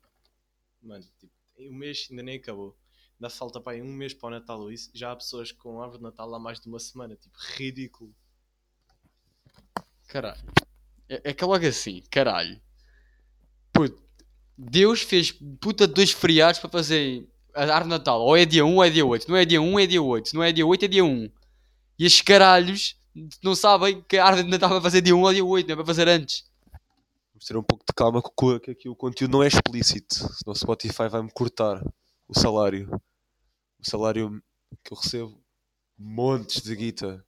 Mano, 0.81 1.03
tipo, 1.19 1.33
o 1.57 1.73
mês 1.73 2.07
ainda 2.09 2.23
nem 2.23 2.37
acabou. 2.37 2.77
Ainda 3.13 3.29
falta 3.29 3.59
para 3.61 3.77
um 3.77 3.93
mês 3.93 4.13
para 4.13 4.27
o 4.27 4.31
Natal 4.31 4.71
isso. 4.71 4.91
Já 4.93 5.11
há 5.11 5.15
pessoas 5.15 5.51
com 5.51 5.81
árvore 5.81 5.99
de 5.99 6.03
Natal 6.03 6.33
há 6.33 6.39
mais 6.39 6.59
de 6.59 6.67
uma 6.67 6.79
semana. 6.79 7.15
Tipo, 7.15 7.37
ridículo. 7.55 8.13
Caralho. 10.13 10.37
É, 11.09 11.31
é 11.31 11.33
que 11.33 11.43
é 11.43 11.47
logo 11.47 11.65
assim, 11.65 12.03
caralho. 12.11 12.61
Puto, 13.73 13.99
Deus 14.55 15.01
fez 15.01 15.31
puta 15.59 15.87
dois 15.87 16.11
feriados 16.11 16.59
para 16.59 16.69
fazer 16.69 17.27
a 17.51 17.63
árvore 17.63 17.89
Natal. 17.89 18.21
Ou 18.21 18.37
é 18.37 18.45
dia 18.45 18.63
1 18.63 18.75
ou 18.75 18.83
é 18.83 18.91
dia 18.91 19.03
8. 19.03 19.27
Não 19.27 19.35
é 19.35 19.43
dia 19.43 19.59
1 19.59 19.79
é 19.79 19.87
dia 19.87 20.03
8. 20.03 20.29
Se 20.29 20.35
não 20.35 20.43
é 20.43 20.51
dia 20.51 20.67
8 20.67 20.85
é 20.85 20.87
dia 20.87 21.03
1. 21.03 21.31
E 21.97 22.05
estes 22.05 22.21
caralhos 22.21 22.95
não 23.43 23.55
sabem 23.55 24.03
que 24.03 24.19
a 24.19 24.25
árvore 24.25 24.43
de 24.43 24.51
Natal 24.51 24.69
vai 24.69 24.81
fazer 24.81 25.01
dia 25.01 25.15
1 25.15 25.19
ou 25.19 25.33
dia 25.33 25.43
8, 25.43 25.67
não 25.67 25.73
é 25.73 25.75
para 25.77 25.85
fazer 25.85 26.07
antes. 26.07 26.45
Vamos 27.33 27.45
ter 27.47 27.57
um 27.57 27.63
pouco 27.63 27.83
de 27.83 27.93
calma 27.95 28.21
que, 28.21 28.59
que 28.59 28.71
aqui 28.71 28.89
o 28.89 28.95
conteúdo 28.95 29.31
não 29.31 29.41
é 29.41 29.47
explícito. 29.47 30.13
Senão 30.13 30.53
o 30.53 30.55
Spotify 30.55 31.09
vai-me 31.09 31.31
cortar 31.31 31.83
o 32.27 32.39
salário. 32.39 32.87
O 33.79 33.89
salário 33.89 34.43
que 34.83 34.93
eu 34.93 34.97
recebo. 34.97 35.43
Montes 35.97 36.61
de 36.61 36.75
guita. 36.75 37.25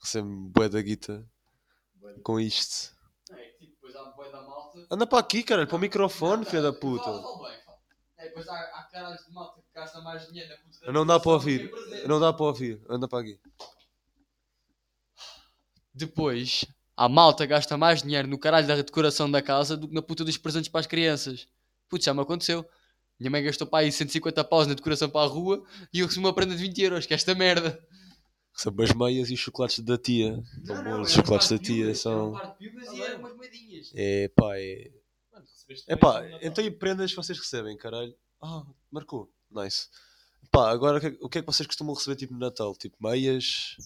Recebo 0.00 0.48
bué 0.48 0.70
da 0.70 0.80
guita 0.80 1.22
com 2.22 2.40
isto. 2.40 2.94
É, 3.30 3.48
tipo, 3.58 3.72
depois 3.72 3.94
há 3.96 4.04
boi 4.10 4.30
da 4.30 4.42
malta. 4.42 4.86
Anda 4.90 5.06
para 5.06 5.18
aqui, 5.18 5.42
caralho, 5.42 5.68
para 5.68 5.76
o 5.76 5.80
microfone, 5.80 6.44
filha 6.44 6.62
da 6.62 6.72
puta. 6.72 7.10
É, 8.16 8.24
depois 8.28 8.48
há, 8.48 8.54
há 8.54 8.82
caralhos 8.90 9.24
de 9.24 9.32
malta 9.32 9.60
que 9.60 9.68
gasta 9.74 10.00
mais 10.00 10.26
dinheiro 10.26 10.50
na 10.50 10.56
puta 10.56 10.86
da 10.86 10.92
Não 10.92 11.06
dá 11.06 11.20
para 11.20 11.30
ouvir. 11.32 11.70
Não 12.06 12.20
dá 12.20 12.32
para 12.32 12.46
ouvir. 12.46 12.80
Anda 12.88 13.06
para 13.08 13.20
aqui. 13.20 13.40
Depois, 15.94 16.64
a 16.96 17.08
malta 17.08 17.46
gasta 17.46 17.76
mais 17.76 18.02
dinheiro 18.02 18.26
no 18.28 18.38
caralho 18.38 18.66
da 18.66 18.76
decoração 18.76 19.30
da 19.30 19.40
casa 19.40 19.76
do 19.76 19.88
que 19.88 19.94
na 19.94 20.02
puta 20.02 20.24
dos 20.24 20.36
presentes 20.36 20.68
para 20.68 20.80
as 20.80 20.86
crianças. 20.86 21.46
Putz, 21.88 22.04
já 22.04 22.12
me 22.12 22.20
aconteceu. 22.20 22.68
Minha 23.18 23.30
mãe 23.30 23.42
gastou 23.42 23.66
para 23.66 23.84
aí 23.84 23.90
150 23.90 24.44
paus 24.44 24.66
na 24.66 24.74
decoração 24.74 25.08
para 25.08 25.22
a 25.22 25.28
rua 25.28 25.62
e 25.92 26.00
eu 26.00 26.06
recebi 26.06 26.24
uma 26.24 26.32
prenda 26.32 26.54
de 26.54 26.62
20 26.62 26.82
euros, 26.82 27.06
que 27.06 27.14
é 27.14 27.16
esta 27.16 27.34
merda. 27.34 27.80
Recebo 28.58 28.82
as 28.82 28.92
meias 28.92 29.30
e 29.30 29.34
os 29.34 29.38
chocolates 29.40 29.78
da 29.78 29.96
tia. 29.96 30.42
Tão 30.66 30.82
bons. 30.82 31.06
Os 31.06 31.12
chocolates 31.12 31.48
da 31.48 31.58
tia 31.58 31.94
são. 31.94 32.36
eram 32.36 33.20
umas 33.20 33.36
moedinhas. 33.36 33.92
É 33.94 34.26
pá, 34.34 34.58
é. 34.58 34.90
Mano, 35.32 35.46
recebeste 35.46 35.84
É 35.88 35.94
pá, 35.94 36.24
então 36.42 36.64
e 36.64 36.70
prendas 36.72 37.12
que 37.12 37.16
vocês 37.16 37.38
recebem, 37.38 37.76
caralho? 37.76 38.12
Ah, 38.42 38.66
marcou. 38.90 39.32
Nice. 39.48 39.88
Pá, 40.50 40.70
agora 40.70 40.98
o 40.98 41.00
que 41.00 41.06
é- 41.06 41.16
o 41.20 41.28
que 41.28 41.38
é 41.38 41.40
que 41.42 41.46
vocês 41.46 41.68
costumam 41.68 41.94
receber 41.94 42.16
tipo 42.16 42.32
no 42.32 42.40
Natal? 42.40 42.74
Tipo 42.74 42.96
meias? 43.00 43.76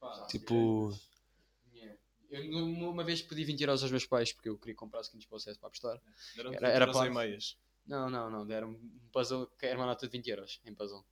Pá, 0.00 0.26
Tipo. 0.28 0.92
Eu 2.30 2.64
uma 2.66 3.04
vez 3.04 3.22
pedi 3.22 3.42
20 3.44 3.60
euros 3.62 3.82
aos 3.82 3.90
meus 3.92 4.04
pais 4.04 4.32
porque 4.32 4.48
eu 4.48 4.58
queria 4.58 4.74
comprar 4.74 5.00
skins 5.00 5.24
para 5.26 5.36
o 5.36 5.40
CS 5.40 5.56
para 5.56 5.68
apostar. 5.68 5.98
Era- 6.36 6.54
era 6.56 6.80
euros 6.84 6.96
para- 6.96 7.08
em 7.08 7.14
meias. 7.14 7.56
Não, 7.86 8.10
não, 8.10 8.28
não. 8.28 8.44
Deram 8.46 8.70
um 8.70 9.08
puzzle 9.12 9.46
que 9.58 9.64
era 9.64 9.78
uma 9.78 9.86
nota 9.86 10.06
de 10.06 10.12
20 10.12 10.28
euros 10.28 10.60
em 10.64 10.74
puzzle. 10.74 11.06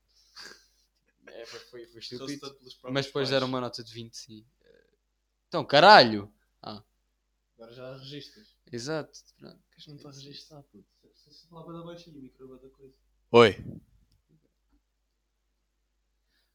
É, 1.29 1.47
foi, 1.47 1.87
foi 1.87 2.01
estúpido. 2.01 2.59
Mas 2.91 3.07
depois 3.07 3.13
pais. 3.13 3.31
deram 3.31 3.47
uma 3.47 3.61
nota 3.61 3.83
de 3.83 3.93
20 3.93 4.29
e. 4.29 4.47
Eh, 4.63 4.85
então, 5.49 5.65
caralho! 5.65 6.33
Ah. 6.63 6.83
Agora 7.57 7.73
já 7.73 7.97
registras. 7.97 8.57
Exato. 8.71 9.19
Queres 9.39 9.87
não 9.87 9.97
tá 9.97 10.09
estar 10.09 10.09
a 10.11 10.25
registrar, 10.25 10.63
puto? 10.65 10.87
Se 11.31 11.49
falar 11.49 11.73
da 11.73 11.85
baixinha, 11.85 12.17
o 12.17 12.23
micro 12.23 12.59
da 12.59 12.69
coisa. 12.69 12.95
Oi. 13.33 13.65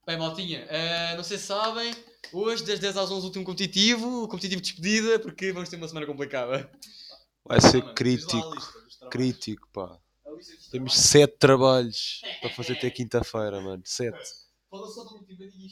Bem, 0.05 0.17
maltinha, 0.17 0.65
uh, 0.65 1.15
não 1.15 1.23
sei 1.23 1.37
se 1.37 1.45
sabem, 1.45 1.93
hoje 2.33 2.65
das 2.65 2.79
10 2.79 2.97
às 2.97 3.11
11 3.11 3.21
o 3.21 3.25
último 3.27 3.45
competitivo, 3.45 4.23
o 4.23 4.27
competitivo 4.27 4.59
de 4.59 4.67
despedida, 4.69 5.19
porque 5.19 5.51
vamos 5.51 5.69
ter 5.69 5.75
uma 5.75 5.87
semana 5.87 6.07
complicada. 6.07 6.69
Vai 7.45 7.61
ser 7.61 7.83
ah, 7.83 7.93
crítico, 7.93 8.55
crítico, 9.09 9.69
pá. 9.71 9.99
Temos 10.71 10.97
7 10.97 11.37
trabalhos 11.37 12.21
para 12.39 12.49
fazer 12.49 12.73
até 12.73 12.89
quinta-feira, 12.91 13.61
mano. 13.61 13.83
7. 13.85 14.17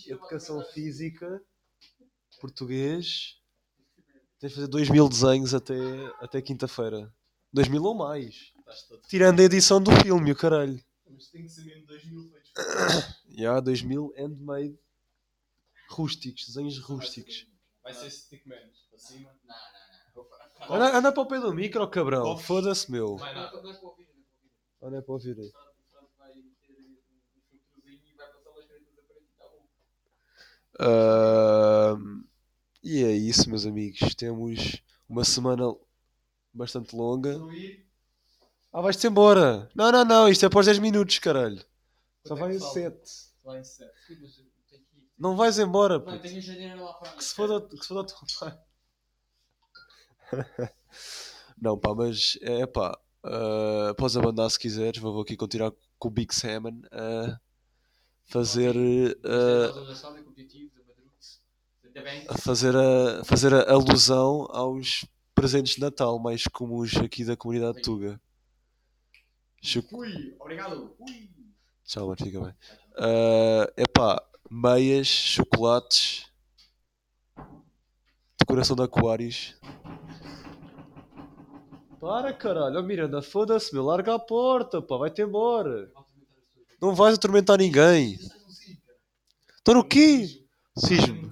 Educação 0.07 0.63
física, 0.65 1.41
português. 2.41 3.37
Tens 4.39 4.49
de 4.49 4.55
fazer 4.55 4.67
dois 4.67 4.89
mil 4.89 5.07
desenhos 5.07 5.53
até, 5.53 5.73
até 6.19 6.41
quinta-feira. 6.41 7.13
Dois 7.51 7.67
mil 7.67 7.83
ou 7.83 7.95
mais. 7.95 8.53
Tirando 9.07 9.39
a 9.39 9.43
edição 9.43 9.81
do 9.81 9.91
filme, 9.91 10.31
o 10.31 10.35
caralho. 10.35 10.83
Mas 11.09 11.27
tem 11.27 11.43
que 11.43 11.49
ser 11.49 11.65
mesmo 11.65 11.87
2 11.87 12.05
mil 12.05 12.23
feitos. 12.29 12.51
Já, 13.29 13.59
2000 13.59 14.13
handmade. 14.17 14.79
Rústicos, 15.89 16.45
desenhos 16.45 16.77
rústicos. 16.79 17.47
Vai 17.83 17.93
ser 17.93 18.11
stickmans. 18.11 18.87
Para 18.89 18.99
cima. 18.99 19.35
Anda, 20.69 20.97
anda 20.97 21.11
para 21.11 21.23
o 21.23 21.25
pé 21.25 21.39
do 21.39 21.53
micro, 21.53 21.89
cabrão. 21.89 22.37
Foda-se, 22.37 22.91
meu. 22.91 23.17
Vai 23.17 23.33
Não, 23.33 23.41
não 23.63 23.71
é 23.71 23.73
para 23.73 23.87
ouvir, 23.89 24.07
não 24.13 24.21
é 24.21 24.21
para 24.21 24.33
ouvir. 24.37 24.51
Anda 24.81 24.97
é 24.97 25.01
para 25.01 25.13
ouvir 25.13 25.39
aí. 25.39 25.47
O 25.47 25.51
Franco 25.89 26.11
vai 26.17 26.35
meter 26.35 26.77
um 26.79 27.41
filtrozinho 27.49 28.01
e 28.05 28.13
vai 28.13 28.27
passar 28.31 28.49
umas 28.51 28.67
canetas 28.67 28.99
a 28.99 29.03
preto 29.03 29.23
e 29.23 29.37
tá 29.37 29.45
bom. 29.47 29.67
Ahm, 30.79 32.23
e 32.81 33.03
é 33.03 33.11
isso, 33.11 33.49
meus 33.49 33.65
amigos. 33.65 34.15
Temos 34.15 34.81
uma 35.07 35.25
semana 35.25 35.75
bastante 36.53 36.95
longa. 36.95 37.37
Ah, 38.71 38.81
vais-te 38.81 39.07
embora. 39.07 39.69
Não, 39.75 39.91
não, 39.91 40.05
não. 40.05 40.29
Isto 40.29 40.43
é 40.43 40.47
após 40.47 40.65
10 40.65 40.79
minutos, 40.79 41.19
caralho. 41.19 41.63
Só 42.25 42.35
vai 42.35 42.55
em 42.55 42.59
falta? 42.59 42.73
7. 42.73 43.11
Vai 43.43 43.59
em 43.59 43.63
7. 43.63 43.91
sim, 44.07 44.17
mas 44.21 44.37
eu 44.37 44.45
tenho 44.69 44.83
que 44.85 44.97
ir. 44.97 45.09
Não 45.17 45.35
vais 45.35 45.59
embora, 45.59 45.99
tenho 45.99 46.83
lá 46.83 46.93
fora. 46.93 47.11
Que 47.11 47.23
se 47.23 47.33
foda, 47.33 47.61
que 47.67 47.77
se 47.77 47.87
foda 47.87 48.01
o 48.01 48.03
teu 48.05 48.17
pai. 48.39 48.59
Não, 51.61 51.77
pá, 51.77 51.93
mas 51.93 52.37
é 52.41 52.65
pá. 52.65 52.97
ah, 53.23 53.93
podes 53.97 54.15
abandonar 54.15 54.49
se 54.49 54.59
quiseres. 54.59 55.01
Vou 55.01 55.11
vou 55.11 55.23
aqui 55.23 55.35
continuar 55.35 55.73
com 55.97 56.07
o 56.07 56.11
Big 56.11 56.33
Salmon 56.33 56.81
a 56.91 57.37
fazer. 58.29 58.73
Mas 58.75 59.15
ah, 59.25 59.73
tens 61.93 62.27
a 62.27 62.37
fazer, 62.37 62.75
a, 62.75 63.23
fazer 63.25 63.53
a 63.53 63.71
alusão 63.71 64.47
aos 64.51 65.05
presentes 65.35 65.75
de 65.75 65.81
Natal 65.81 66.19
mais 66.19 66.43
comuns 66.43 66.95
aqui 66.97 67.23
da 67.25 67.35
comunidade 67.35 67.75
de 67.75 67.81
Tuga. 67.81 68.21
Cho- 69.61 69.83
Ui, 69.91 70.35
obrigado. 70.39 70.95
Ui. 70.99 71.29
Tchau, 71.83 72.05
mano, 72.07 72.17
fica 72.23 72.39
bem. 72.39 72.53
Ah, 72.97 73.71
epá, 73.77 74.21
meias, 74.49 75.07
chocolates, 75.07 76.27
decoração 78.39 78.75
de 78.75 78.83
aquários. 78.83 79.55
Para 81.99 82.31
caralho, 82.33 82.79
oh 82.79 82.83
Miranda, 82.83 83.21
foda-se, 83.21 83.73
meu, 83.73 83.83
larga 83.83 84.15
a 84.15 84.19
porta, 84.19 84.81
pá, 84.81 84.95
vai-te 84.97 85.21
embora. 85.21 85.91
Não 86.81 86.95
vais 86.95 87.15
atormentar 87.15 87.57
ninguém. 87.57 88.17
Estou 89.57 89.75
no 89.75 89.83
quê? 89.83 90.45
Sismo. 90.77 91.29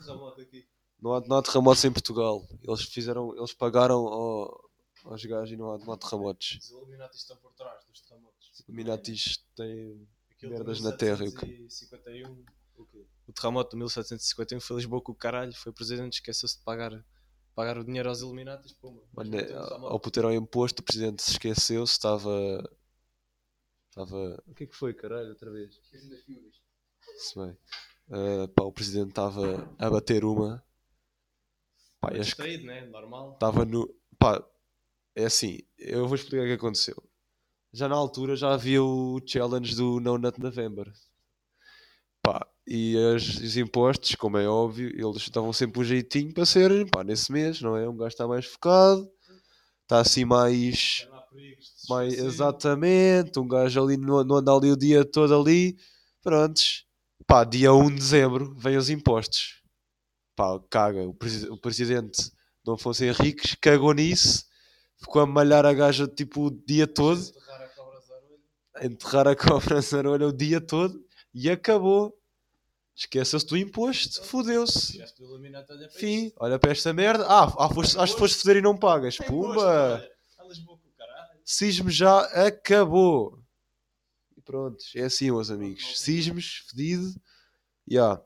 Não 1.02 1.14
há, 1.14 1.22
não 1.28 1.38
há 1.38 1.42
terremotos 1.44 1.84
em 1.86 1.92
Portugal. 1.92 2.46
Eles 2.64 2.82
fizeram, 2.84 3.36
eles 3.38 3.54
pagaram 3.54 4.08
ao- 4.08 4.70
aos 5.06 5.24
gajos 5.24 5.52
e 5.54 5.58
não 5.58 5.72
há, 5.72 5.78
não 5.78 5.94
há 5.94 5.98
terremotos. 5.98 6.58
Os 6.62 6.70
Illuminati 6.72 7.16
estão 7.18 7.38
por 7.38 7.54
trás 7.54 7.86
dos 7.86 8.02
terremotos. 8.02 8.50
Os 8.54 8.60
Illuminatis 8.68 9.38
têm 9.56 10.08
Aquele 10.32 10.52
merdas 10.54 10.82
na 10.82 10.92
terra 10.92 11.24
e 11.26 11.30
o 11.30 11.36
quê? 11.36 11.46
1751, 11.46 12.46
o 13.28 13.34
terremoto 13.34 13.72
de 13.72 13.78
1751 13.78 14.60
foi 14.60 14.76
Lisboa 14.78 15.02
com 15.02 15.12
o 15.12 15.16
caralho. 15.16 15.54
Foi 15.54 15.72
o 15.72 15.76
presidente, 15.76 16.14
esqueceu-se 16.14 16.58
de 16.58 16.64
pagar, 16.64 16.92
pagar 17.56 17.78
o 17.78 17.84
dinheiro 17.86 18.10
aos 18.10 18.20
Illuminatis. 18.22 18.74
Puma. 18.74 19.02
Mano, 19.14 19.30
Mas 19.30 19.30
não 19.30 19.48
tem 19.48 19.56
ao 19.56 20.00
puter 20.00 20.26
ao 20.26 20.34
imposto, 20.34 20.82
o 20.82 20.86
presidente 20.86 21.22
se 21.24 21.32
esqueceu-se, 21.32 21.94
estava. 21.94 22.30
Estava. 24.00 24.44
O 24.48 24.54
que 24.54 24.64
é 24.64 24.68
que 24.68 24.76
foi, 24.76 24.94
caralho, 24.94 25.30
outra 25.30 25.52
vez? 25.52 25.80
Se 27.18 27.40
bem. 27.40 27.58
Ah, 28.12 28.48
pá, 28.56 28.64
o 28.64 28.72
presidente 28.72 29.10
estava 29.10 29.68
a 29.80 29.90
bater 29.90 30.24
uma. 30.24 30.64
Pá, 32.00 32.10
acho 32.10 32.18
que 32.18 32.24
Distraído, 32.26 32.66
né? 32.66 32.86
Normal. 32.86 33.34
estava 33.34 33.66
no. 33.66 33.94
Pá, 34.20 34.44
é 35.16 35.26
assim, 35.26 35.60
eu 35.78 36.08
vou 36.08 36.16
explicar 36.16 36.44
o 36.44 36.48
que 36.48 36.54
aconteceu. 36.54 36.96
Já 37.74 37.88
na 37.88 37.96
altura 37.96 38.36
já 38.36 38.54
havia 38.54 38.84
o 38.84 39.20
challenge 39.26 39.76
do 39.76 40.00
No 40.00 40.18
Nut 40.18 40.40
November. 40.40 40.92
Pá, 42.22 42.48
e 42.66 42.96
as- 43.16 43.38
os 43.38 43.58
impostos, 43.58 44.16
como 44.16 44.38
é 44.38 44.48
óbvio, 44.48 44.90
eles 44.90 45.30
davam 45.30 45.52
sempre 45.54 45.80
um 45.82 45.84
jeitinho 45.84 46.34
para 46.34 46.46
serem, 46.46 46.86
pá, 46.88 47.04
nesse 47.04 47.32
mês, 47.32 47.62
não 47.62 47.76
é? 47.76 47.88
Um 47.90 47.96
gajo 47.98 48.10
está 48.10 48.28
mais 48.28 48.46
focado, 48.46 49.10
está 49.84 50.00
assim 50.02 50.24
mais. 50.26 51.08
Mais 51.90 52.14
esquecer. 52.14 52.28
exatamente, 52.28 53.40
um 53.40 53.48
gajo 53.48 53.84
ali 53.84 53.98
não, 53.98 54.24
não 54.24 54.38
anda 54.38 54.52
ali 54.54 54.72
o 54.72 54.78
dia 54.78 55.06
todo 55.06 55.40
ali. 55.40 55.78
Prontos, 56.22 56.86
pá, 57.26 57.44
dia 57.44 57.74
1 57.74 57.90
de 57.90 57.96
dezembro 57.96 58.56
vem 58.58 58.78
os 58.78 58.90
impostos. 58.90 59.62
Pá, 60.36 60.60
caga. 60.70 61.02
O, 61.08 61.14
presi- 61.14 61.50
o 61.50 61.58
presidente 61.58 62.32
Dom 62.64 62.74
Afonso 62.74 63.04
Henriques 63.04 63.56
cagou 63.62 63.94
nisso, 63.94 64.46
ficou 64.98 65.22
a 65.22 65.26
malhar 65.26 65.66
a 65.66 65.74
gaja 65.74 66.08
tipo 66.08 66.48
o 66.48 66.52
dia 66.52 66.86
todo, 66.86 67.20
Enterrar 67.20 67.62
a 67.62 67.68
cobra 67.70 68.00
zarolha. 68.02 68.86
enterrar 68.86 69.28
a 69.28 69.36
cobra 69.36 70.28
o 70.28 70.34
dia 70.34 70.62
todo 70.62 71.04
e 71.34 71.50
acabou. 71.50 72.14
Esqueceu-se 72.96 73.46
do 73.46 73.56
imposto, 73.56 74.24
fodeu-se. 74.26 75.00
Fim, 75.98 76.32
olha 76.40 76.58
para 76.58 76.72
esta 76.72 76.92
merda. 76.92 77.28
Ah, 77.28 77.54
ah 77.60 77.70
foste, 77.70 77.96
acho 78.00 78.14
que 78.14 78.20
foste 78.20 78.40
foder 78.40 78.58
e 78.58 78.62
não 78.62 78.76
pagas. 78.76 79.18
Pumba! 79.18 80.04
Sismo 81.50 81.90
já 81.90 82.20
acabou. 82.46 83.42
E 84.36 84.42
pronto, 84.42 84.84
é 84.98 85.04
assim, 85.04 85.32
meus 85.32 85.50
amigos. 85.50 85.98
Sismos, 85.98 86.66
fedido. 86.70 87.16
Ya. 87.90 88.22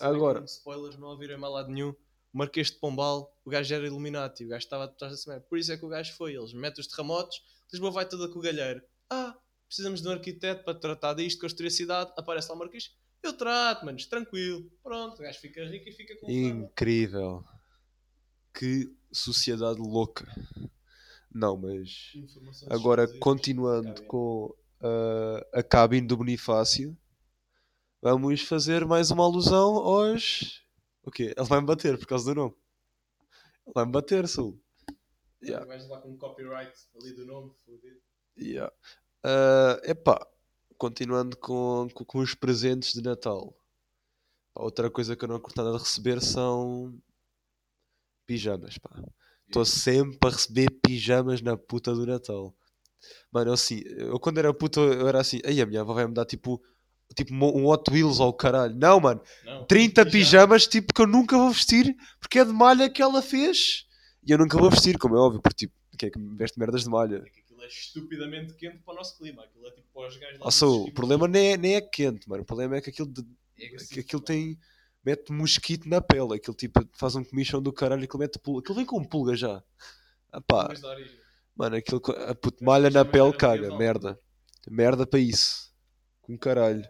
Agora. 0.00 0.40
Como 0.40 0.46
Spoilers, 0.46 0.98
não 0.98 1.06
ouviram 1.06 1.36
em 1.36 1.38
mal 1.38 1.52
lado 1.52 1.70
nenhum. 1.70 1.90
O 1.90 2.38
Marquês 2.38 2.68
de 2.72 2.78
Pombal, 2.80 3.32
o 3.44 3.50
gajo 3.50 3.72
era 3.72 3.86
Illuminati, 3.86 4.44
o 4.44 4.48
gajo 4.48 4.64
estava 4.64 4.86
atrás 4.86 5.12
da 5.12 5.16
semana. 5.16 5.40
Por 5.40 5.56
isso 5.56 5.70
é 5.70 5.76
que 5.76 5.84
o 5.84 5.88
gajo 5.88 6.12
foi. 6.14 6.34
Eles 6.34 6.52
metem 6.52 6.80
os 6.80 6.88
terremotos, 6.88 7.40
Lisboa 7.72 7.92
vai 7.92 8.08
toda 8.08 8.28
com 8.28 8.40
o 8.40 8.42
galheiro. 8.42 8.82
Ah, 9.08 9.38
precisamos 9.68 10.02
de 10.02 10.08
um 10.08 10.10
arquiteto 10.10 10.64
para 10.64 10.74
tratar 10.74 11.14
disto, 11.14 11.40
construir 11.40 11.68
a 11.68 11.70
cidade. 11.70 12.12
Aparece 12.16 12.48
lá 12.48 12.56
o 12.56 12.58
Marquês. 12.58 12.92
Eu 13.22 13.34
trato, 13.34 13.86
manos, 13.86 14.04
tranquilo. 14.06 14.68
Pronto, 14.82 15.20
o 15.20 15.22
gajo 15.22 15.38
fica 15.38 15.64
rico 15.64 15.88
e 15.88 15.92
fica 15.92 16.16
com. 16.18 16.28
Incrível. 16.28 17.44
Que 18.52 18.92
sociedade 19.12 19.78
louca. 19.78 20.26
Não, 21.32 21.56
mas. 21.56 22.12
Agora, 22.68 23.06
continuando 23.18 24.02
com 24.04 24.54
ah, 24.80 25.46
a 25.52 25.62
cabine 25.62 26.06
do 26.06 26.16
Bonifácio, 26.16 26.96
vamos 28.00 28.42
fazer 28.42 28.84
mais 28.84 29.10
uma 29.10 29.24
alusão 29.24 29.76
aos. 29.76 30.64
O 31.02 31.10
quê? 31.10 31.34
Ele 31.36 31.46
vai-me 31.46 31.66
bater 31.66 31.98
por 31.98 32.06
causa 32.06 32.26
do 32.26 32.34
nome. 32.34 32.54
Ele 33.66 33.74
vai-me 33.74 33.92
bater, 33.92 34.28
Sul. 34.28 34.60
O 35.42 35.66
gajo 35.66 35.88
lá 35.88 36.00
com 36.00 36.10
um 36.10 36.16
copyright 36.16 36.72
ali 37.00 37.12
do 37.12 37.24
nome, 37.24 37.52
fodido. 37.64 38.00
Yeah. 38.36 38.72
Ah, 39.22 39.80
epá, 39.84 40.26
continuando 40.76 41.36
com, 41.36 41.88
com, 41.92 42.04
com 42.04 42.18
os 42.18 42.34
presentes 42.34 42.92
de 42.92 43.02
Natal. 43.02 43.54
Pá, 44.54 44.62
outra 44.62 44.90
coisa 44.90 45.16
que 45.16 45.24
eu 45.24 45.28
não 45.28 45.40
curto 45.40 45.56
nada 45.56 45.76
de 45.76 45.82
receber 45.82 46.20
são 46.20 47.00
pijamas, 48.26 48.78
pá. 48.78 48.90
Estou 49.48 49.64
sempre 49.64 50.18
a 50.22 50.28
receber 50.30 50.70
pijamas 50.82 51.40
na 51.40 51.56
puta 51.56 51.94
do 51.94 52.06
Natal. 52.06 52.54
Mano, 53.32 53.50
eu 53.50 53.54
assim, 53.54 53.80
eu 53.96 54.18
quando 54.20 54.38
era 54.38 54.52
puta 54.52 54.80
eu 54.80 55.08
era 55.08 55.20
assim, 55.20 55.40
aí 55.44 55.60
a 55.60 55.66
minha 55.66 55.80
avó 55.80 55.94
vai 55.94 56.06
me 56.06 56.12
dar 56.14 56.24
tipo, 56.26 56.60
tipo 57.16 57.32
um 57.34 57.66
Hot 57.66 57.90
Wheels 57.90 58.20
ao 58.20 58.32
caralho. 58.32 58.74
Não, 58.76 59.00
mano, 59.00 59.22
Não, 59.44 59.64
30 59.64 60.04
pijama. 60.04 60.10
pijamas 60.10 60.66
tipo 60.66 60.92
que 60.92 61.00
eu 61.00 61.06
nunca 61.06 61.36
vou 61.36 61.50
vestir 61.50 61.96
porque 62.20 62.38
é 62.38 62.44
de 62.44 62.52
malha 62.52 62.90
que 62.90 63.00
ela 63.00 63.22
fez. 63.22 63.86
E 64.26 64.32
eu 64.32 64.38
nunca 64.38 64.58
vou 64.58 64.68
vestir, 64.70 64.98
como 64.98 65.16
é 65.16 65.18
óbvio, 65.18 65.40
porque 65.40 65.66
tipo, 65.66 65.74
quem 65.96 66.08
é 66.08 66.10
que 66.12 66.18
me 66.18 66.36
veste 66.36 66.58
merdas 66.58 66.82
de 66.82 66.90
malha? 66.90 67.16
É 67.24 67.30
que 67.30 67.40
aquilo 67.40 67.62
é 67.62 67.66
estupidamente 67.68 68.52
quente 68.54 68.78
para 68.84 68.92
o 68.92 68.96
nosso 68.96 69.16
clima. 69.16 69.42
Aquilo 69.44 69.66
é 69.66 69.70
tipo 69.70 69.86
para 69.94 70.08
os 70.08 70.16
gajos 70.18 70.38
lá 70.38 70.44
dos 70.46 70.54
seja, 70.54 70.66
o 70.66 70.92
problema 70.92 71.26
nem 71.26 71.52
é, 71.52 71.56
nem 71.56 71.74
é 71.76 71.80
quente, 71.80 72.28
mano. 72.28 72.42
O 72.42 72.46
problema 72.46 72.76
é 72.76 72.80
que 72.82 72.90
aquilo, 72.90 73.08
de- 73.10 73.26
É 73.58 73.68
que 73.68 74.00
aquilo 74.00 74.20
mano. 74.20 74.24
tem. 74.26 74.58
Mete 75.04 75.32
mosquito 75.32 75.88
na 75.88 76.00
pele. 76.00 76.34
Aquilo 76.34 76.54
tipo 76.56 76.86
faz 76.94 77.14
um 77.14 77.24
comichão 77.24 77.62
do 77.62 77.72
caralho. 77.72 78.04
Aquilo 78.04 78.20
mete 78.20 78.38
pulga. 78.38 78.60
Aquilo 78.60 78.76
vem 78.76 78.86
com 78.86 79.04
pulga 79.04 79.34
já. 79.36 79.62
Ah 80.32 80.40
pá, 80.40 80.68
mano, 81.56 81.76
aquilo. 81.76 82.02
A 82.28 82.34
puto, 82.34 82.62
malha 82.64 82.90
na 82.90 83.04
pele, 83.04 83.32
caga. 83.32 83.76
Merda. 83.76 84.18
Merda 84.68 85.06
para 85.06 85.18
isso. 85.20 85.72
Com 86.22 86.36
caralho. 86.36 86.86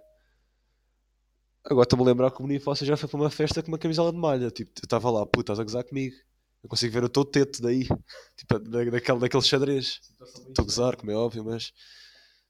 Agora 1.64 1.85
estou-me 1.85 2.03
a 2.05 2.07
lembrar 2.07 2.31
que 2.31 2.38
o 2.38 2.42
Bonifácio 2.42 2.87
já 2.87 2.97
foi 2.97 3.09
para 3.09 3.21
uma 3.21 3.31
festa 3.31 3.62
com 3.62 3.68
uma 3.68 3.79
camisola 3.79 4.11
de 4.11 4.18
malha. 4.18 4.51
Tipo, 4.51 4.73
eu 4.81 4.85
estava 4.85 5.11
lá, 5.11 5.27
puta, 5.27 5.53
estás 5.53 5.61
a 5.61 5.64
gozar 5.64 5.85
comigo. 5.85 6.16
Eu 6.62 6.68
consigo 6.68 6.92
ver 6.92 7.05
o 7.05 7.09
teu 7.09 7.25
teto 7.25 7.61
daí. 7.62 7.87
Tipo, 8.37 8.59
da, 8.59 8.85
daquele, 8.85 9.18
daquele 9.18 9.42
xadrez. 9.42 10.01
Estou 10.49 10.62
a 10.62 10.64
gozar, 10.64 10.97
como 10.97 11.11
é 11.11 11.14
óbvio, 11.14 11.44
mas. 11.44 11.73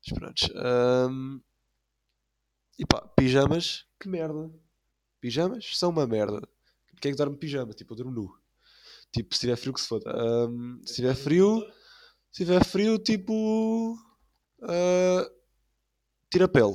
Mas 0.06 0.18
pronto. 0.18 0.52
Ahm, 0.56 1.40
E 2.78 2.86
pá, 2.86 3.00
pijamas, 3.16 3.84
que 4.00 4.08
merda. 4.08 4.50
Pijamas 5.20 5.76
são 5.76 5.90
uma 5.90 6.06
merda. 6.06 6.40
Quem 7.00 7.10
é 7.10 7.12
que 7.12 7.18
dorme 7.18 7.36
pijama? 7.36 7.72
Tipo, 7.72 7.92
eu 7.92 7.96
durmo 7.98 8.12
nu. 8.12 8.38
Tipo, 9.12 9.34
se 9.34 9.40
tiver 9.40 9.56
frio, 9.56 9.72
que 9.72 9.80
se 9.80 9.88
foda. 9.88 10.10
Ahm, 10.10 10.80
se 10.84 10.96
tiver 10.96 11.14
frio, 11.14 11.60
se 12.30 12.44
tiver 12.44 12.64
frio, 12.64 12.98
tipo. 12.98 13.96
ah, 14.62 15.30
tira 16.30 16.44
a 16.44 16.48
pele. 16.48 16.74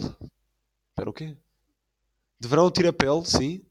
Espera, 0.89 1.09
o 1.09 1.13
quê? 1.13 1.37
De 2.39 2.47
verão, 2.47 2.71
tira 2.71 2.89
a 2.89 2.93
pele, 2.93 3.25
sim. 3.25 3.65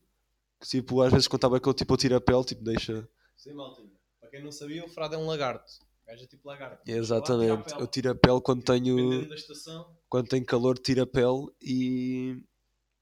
Tipo, 0.61 1.03
às 1.03 1.13
vezes 1.13 1.27
quando 1.27 1.39
estava 1.39 1.57
aquele 1.57 1.75
tipo, 1.75 1.93
eu 1.93 1.99
tiro 1.99 2.17
a 2.17 2.21
pele, 2.21 2.45
tipo, 2.45 2.63
deixa. 2.63 3.09
Sim, 3.37 3.53
maltinha. 3.55 3.91
Para 4.21 4.31
quem 4.31 4.43
não 4.43 4.53
sabia, 4.53 4.85
o 4.85 4.89
frado 4.89 5.15
é 5.17 5.19
um 5.19 5.27
lagarto. 5.27 5.73
O 6.05 6.07
gajo 6.07 6.23
é 6.23 6.27
tipo 6.27 6.49
lagarto. 6.49 6.89
Exatamente. 6.89 7.75
Eu 7.79 7.87
tiro 7.87 8.11
a 8.11 8.15
pele 8.15 8.41
quando 8.41 8.63
tenho. 8.63 8.97
Dependendo 8.97 9.29
da 9.29 9.35
estação, 9.35 9.97
quando 10.09 10.29
tem 10.29 10.45
calor 10.45 10.79
tira 10.79 11.03
a 11.03 11.07
pele 11.07 11.49
e, 11.61 12.43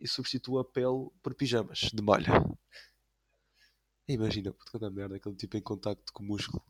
e 0.00 0.08
substitua 0.08 0.62
a 0.62 0.64
pele 0.64 1.10
por 1.22 1.34
pijamas 1.34 1.78
de 1.92 2.02
malha. 2.02 2.32
Imagina, 4.08 4.52
puto, 4.52 4.72
quanta 4.72 4.90
merda, 4.90 5.16
aquele 5.16 5.36
tipo 5.36 5.56
em 5.56 5.62
contacto 5.62 6.12
com 6.12 6.24
o 6.24 6.26
músculo. 6.26 6.64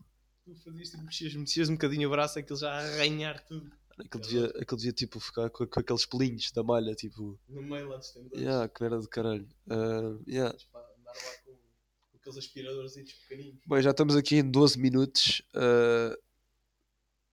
tu 0.45 0.55
fazias 0.63 0.93
mexias, 1.01 1.33
mexias 1.33 1.69
um 1.69 1.73
bocadinho 1.73 2.07
o 2.07 2.11
braço, 2.11 2.37
aquilo 2.37 2.59
já 2.59 2.71
a 2.71 2.77
arranhar 2.79 3.43
tudo. 3.45 3.71
Aquele 3.99 4.23
devia, 4.23 4.45
aquele 4.47 4.77
devia 4.77 4.93
tipo 4.93 5.19
ficar 5.19 5.49
com, 5.49 5.65
com 5.65 5.79
aqueles 5.79 6.05
pelinhos 6.05 6.51
da 6.51 6.63
malha, 6.63 6.93
tipo, 6.93 7.39
No 7.47 7.61
meio 7.61 7.89
lá 7.89 7.97
dos 7.97 8.11
tendões. 8.11 8.41
yeah, 8.41 8.67
que 8.67 8.81
merda 8.81 8.99
de 8.99 9.07
caralho. 9.07 9.47
Ah, 9.69 10.17
yeah. 10.27 10.55
Andar 10.55 11.11
lá 11.11 11.33
com, 11.45 11.51
com 11.51 12.17
aqueles 12.17 12.37
aspiradores 12.37 12.93
pequeninos. 12.93 13.59
Bem, 13.65 13.81
já 13.81 13.91
estamos 13.91 14.15
aqui 14.15 14.37
em 14.37 14.49
12 14.49 14.79
minutos. 14.79 15.41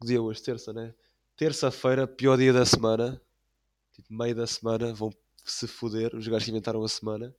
que 0.01 0.07
dia 0.07 0.23
hoje? 0.23 0.43
Terça, 0.43 0.73
né? 0.73 0.95
Terça-feira, 1.37 2.07
pior 2.07 2.37
dia 2.37 2.53
da 2.53 2.65
semana. 2.67 3.21
Tipo, 3.93 4.13
meio 4.15 4.35
da 4.35 4.47
semana, 4.47 4.93
vão 4.93 5.11
se 5.51 5.67
foder. 5.67 6.15
Os 6.15 6.27
gajos 6.27 6.49
inventaram 6.49 6.83
a 6.83 6.89
semana. 6.89 7.35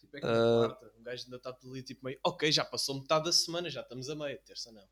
Tipo, 0.00 0.16
é 0.16 0.20
que 0.20 0.26
quarta, 0.26 0.92
um 0.98 1.02
gajo 1.02 1.24
ainda 1.24 1.36
está 1.36 1.56
ali 1.64 1.82
tipo 1.82 2.04
meio, 2.04 2.18
ok, 2.24 2.50
já 2.50 2.64
passou 2.64 3.00
metade 3.00 3.24
da 3.24 3.32
semana, 3.32 3.70
já 3.70 3.80
estamos 3.80 4.08
a 4.08 4.16
meio, 4.16 4.38
terça 4.44 4.72
não. 4.72 4.88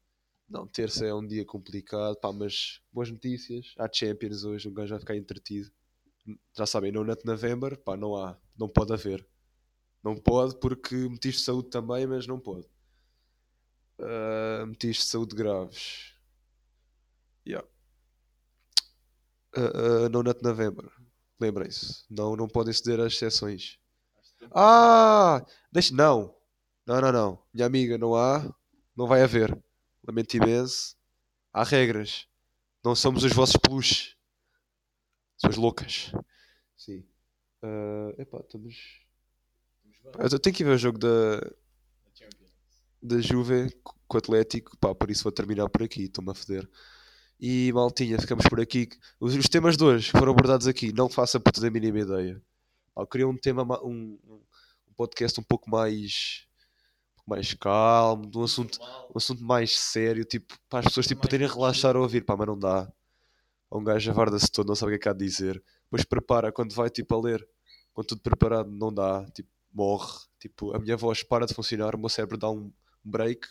Não, 0.48 0.66
terça 0.66 1.04
é 1.04 1.12
um 1.12 1.26
dia 1.26 1.44
complicado, 1.44 2.16
pá, 2.16 2.32
mas 2.32 2.80
boas 2.90 3.10
notícias. 3.10 3.74
Há 3.78 3.88
Champions 3.92 4.44
hoje, 4.44 4.68
um 4.68 4.72
gajo 4.72 4.90
vai 4.90 5.00
ficar 5.00 5.16
entretido. 5.16 5.70
Já 6.56 6.66
sabem, 6.66 6.92
no 6.92 7.04
Nut 7.04 7.24
November, 7.24 7.76
pá, 7.78 7.96
não 7.96 8.16
há, 8.16 8.38
não 8.56 8.68
pode 8.68 8.92
haver. 8.92 9.26
Não 10.02 10.16
pode 10.16 10.58
porque 10.58 10.94
metiste 10.94 11.42
saúde 11.42 11.68
também, 11.68 12.06
mas 12.06 12.26
não 12.26 12.38
pode. 12.38 12.66
Ah, 13.98 14.64
metiste 14.66 15.04
saúde 15.04 15.34
graves. 15.34 16.14
Yeah. 17.46 17.66
Ah, 19.56 20.04
ah, 20.04 20.08
no 20.08 20.22
Nut 20.22 20.42
November. 20.42 20.90
Lembrem-se. 21.40 22.04
Não, 22.10 22.34
não 22.34 22.48
podem 22.48 22.72
ceder 22.72 23.00
às 23.00 23.12
exceções. 23.12 23.78
Ah! 24.50 25.44
Deixa... 25.70 25.94
Não. 25.94 26.34
Não, 26.86 27.00
não, 27.00 27.12
não. 27.12 27.42
Minha 27.52 27.66
amiga, 27.66 27.98
não 27.98 28.14
há. 28.14 28.52
Não 28.96 29.06
vai 29.06 29.22
haver. 29.22 29.56
Lamento 30.06 30.36
imenso. 30.36 30.96
Há 31.52 31.62
regras. 31.64 32.26
Não 32.84 32.94
somos 32.94 33.24
os 33.24 33.32
vossos 33.32 33.56
peluches. 33.56 34.16
Suas 35.36 35.56
loucas. 35.56 36.12
Sim. 36.76 37.04
Ah, 37.62 38.14
epá, 38.18 38.38
estamos... 38.40 39.00
Eu 40.18 40.38
tenho 40.40 40.56
que 40.56 40.62
ir 40.62 40.66
ver 40.66 40.72
o 40.72 40.78
jogo 40.78 40.98
da, 40.98 41.40
da 43.02 43.20
Juve 43.20 43.70
co- 43.82 43.94
com 44.08 44.16
o 44.16 44.18
Atlético. 44.18 44.76
Pá, 44.78 44.94
por 44.94 45.10
isso 45.10 45.22
vou 45.22 45.32
terminar 45.32 45.68
por 45.68 45.82
aqui. 45.82 46.04
Estou-me 46.04 46.30
a 46.30 46.34
foder. 46.34 46.68
E 47.40 47.72
maltinha, 47.72 48.18
ficamos 48.18 48.46
por 48.48 48.60
aqui. 48.60 48.88
Os, 49.20 49.34
os 49.34 49.48
temas 49.48 49.76
de 49.76 49.84
hoje 49.84 50.10
que 50.10 50.18
foram 50.18 50.32
abordados 50.32 50.66
aqui, 50.66 50.92
não 50.92 51.08
faça 51.08 51.38
puta 51.38 51.60
da 51.60 51.70
mínima 51.70 52.00
ideia. 52.00 52.42
Eu 52.96 53.06
queria 53.06 53.28
um 53.28 53.36
tema, 53.36 53.64
ma- 53.64 53.80
um, 53.82 54.18
um 54.26 54.92
podcast 54.96 55.38
um 55.38 55.44
pouco 55.44 55.70
mais, 55.70 56.46
mais 57.24 57.54
calmo, 57.54 58.26
de 58.28 58.36
um 58.36 58.42
assunto, 58.42 58.80
um 59.14 59.16
assunto 59.16 59.44
mais 59.44 59.78
sério, 59.78 60.24
tipo, 60.24 60.52
para 60.68 60.80
as 60.80 60.86
pessoas 60.86 61.06
tipo, 61.06 61.22
poderem 61.22 61.46
relaxar 61.46 61.94
a 61.94 62.00
ouvir. 62.00 62.24
Pá, 62.24 62.36
mas 62.36 62.48
não 62.48 62.58
dá. 62.58 62.92
Um 63.70 63.84
gajo 63.84 64.10
avarda-se 64.10 64.50
todo, 64.50 64.66
não 64.66 64.74
sabe 64.74 64.90
o 64.90 64.92
que 64.94 64.96
é 64.96 65.02
que 65.02 65.08
há 65.08 65.12
de 65.12 65.24
dizer. 65.24 65.62
Depois 65.84 66.04
prepara 66.04 66.50
quando 66.50 66.74
vai 66.74 66.90
tipo 66.90 67.14
a 67.14 67.20
ler. 67.20 67.48
Quando 67.92 68.08
tudo 68.08 68.20
preparado, 68.20 68.70
não 68.70 68.92
dá. 68.92 69.24
Tipo, 69.30 69.48
morre. 69.72 70.18
Tipo, 70.40 70.74
a 70.74 70.78
minha 70.80 70.96
voz 70.96 71.22
para 71.22 71.46
de 71.46 71.54
funcionar, 71.54 71.94
o 71.94 71.98
meu 71.98 72.08
cérebro 72.08 72.36
dá 72.36 72.50
um 72.50 72.72
break. 73.04 73.46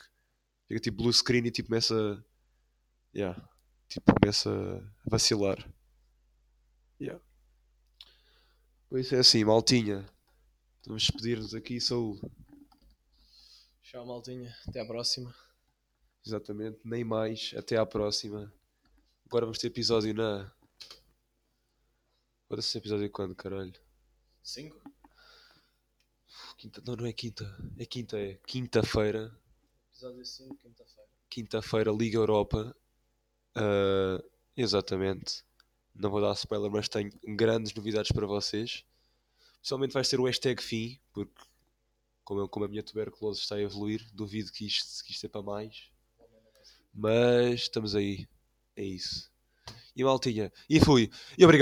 Fica 0.68 0.80
tipo 0.82 0.98
blue 1.04 1.14
screen 1.14 1.46
e 1.46 1.52
tipo 1.52 1.70
começa. 1.70 2.22
Yeah. 3.16 3.42
Tipo, 3.88 4.14
começa 4.20 4.50
a 4.50 5.10
vacilar. 5.10 5.58
Yeah. 7.00 7.24
Pois 8.90 9.12
é 9.12 9.20
assim, 9.20 9.44
maltinha. 9.44 10.06
Vamos 10.86 11.04
despedir-nos 11.04 11.54
aqui, 11.54 11.80
Saúl. 11.80 12.20
Tchau, 13.84 14.06
maltinha. 14.06 14.56
Até 14.68 14.82
à 14.82 14.86
próxima. 14.86 15.34
Exatamente, 16.26 16.80
nem 16.84 17.04
mais. 17.04 17.54
Até 17.56 17.78
à 17.78 17.86
próxima. 17.86 18.52
Agora 19.26 19.46
vamos 19.46 19.58
ter 19.58 19.68
episódio 19.68 20.14
na. 20.14 20.52
Agora 22.46 22.60
esse 22.60 22.78
episódio 22.78 23.10
quando, 23.10 23.36
caralho? 23.36 23.74
5? 24.44 24.82
Quinta... 26.58 26.82
Não, 26.86 26.96
não 26.96 27.06
é 27.06 27.14
quinta. 27.14 27.44
É 27.78 27.86
quinta, 27.86 28.18
é. 28.18 28.36
Quinta-feira. 28.46 29.38
Episódio 29.92 30.26
5, 30.26 30.56
quinta-feira. 30.58 31.10
Quinta-feira, 31.30 31.92
Liga 31.92 32.18
Europa. 32.18 32.76
Ah, 33.58 34.24
exatamente. 34.56 35.44
Não 35.96 36.10
vou 36.12 36.22
dar 36.22 36.34
spoiler, 36.34 36.72
mas 36.72 36.88
tenho 36.88 37.12
grandes 37.36 37.74
novidades 37.74 38.12
para 38.12 38.28
vocês. 38.28 38.84
Principalmente 39.60 39.94
vai 39.94 40.04
ser 40.06 40.20
o 40.20 40.26
hashtag 40.26 40.62
fim, 40.64 41.00
porque 41.14 41.34
como, 42.26 42.42
eu- 42.42 42.50
como 42.50 42.66
a 42.66 42.70
minha 42.70 42.84
tuberculose 42.84 43.42
está 43.42 43.56
a 43.56 43.62
evoluir, 43.62 44.06
duvido 44.14 44.52
que 44.52 44.66
isto, 44.68 45.04
que 45.06 45.12
isto 45.14 45.26
é 45.26 45.30
para 45.30 45.42
mais. 45.44 45.90
Mas 46.94 47.62
estamos 47.62 47.96
aí. 47.96 48.28
É 48.76 48.84
isso. 48.84 49.30
E 49.96 50.04
maltinha. 50.04 50.52
E 50.70 50.80
fui. 50.80 51.12
E 51.38 51.46
obrigado. 51.46 51.56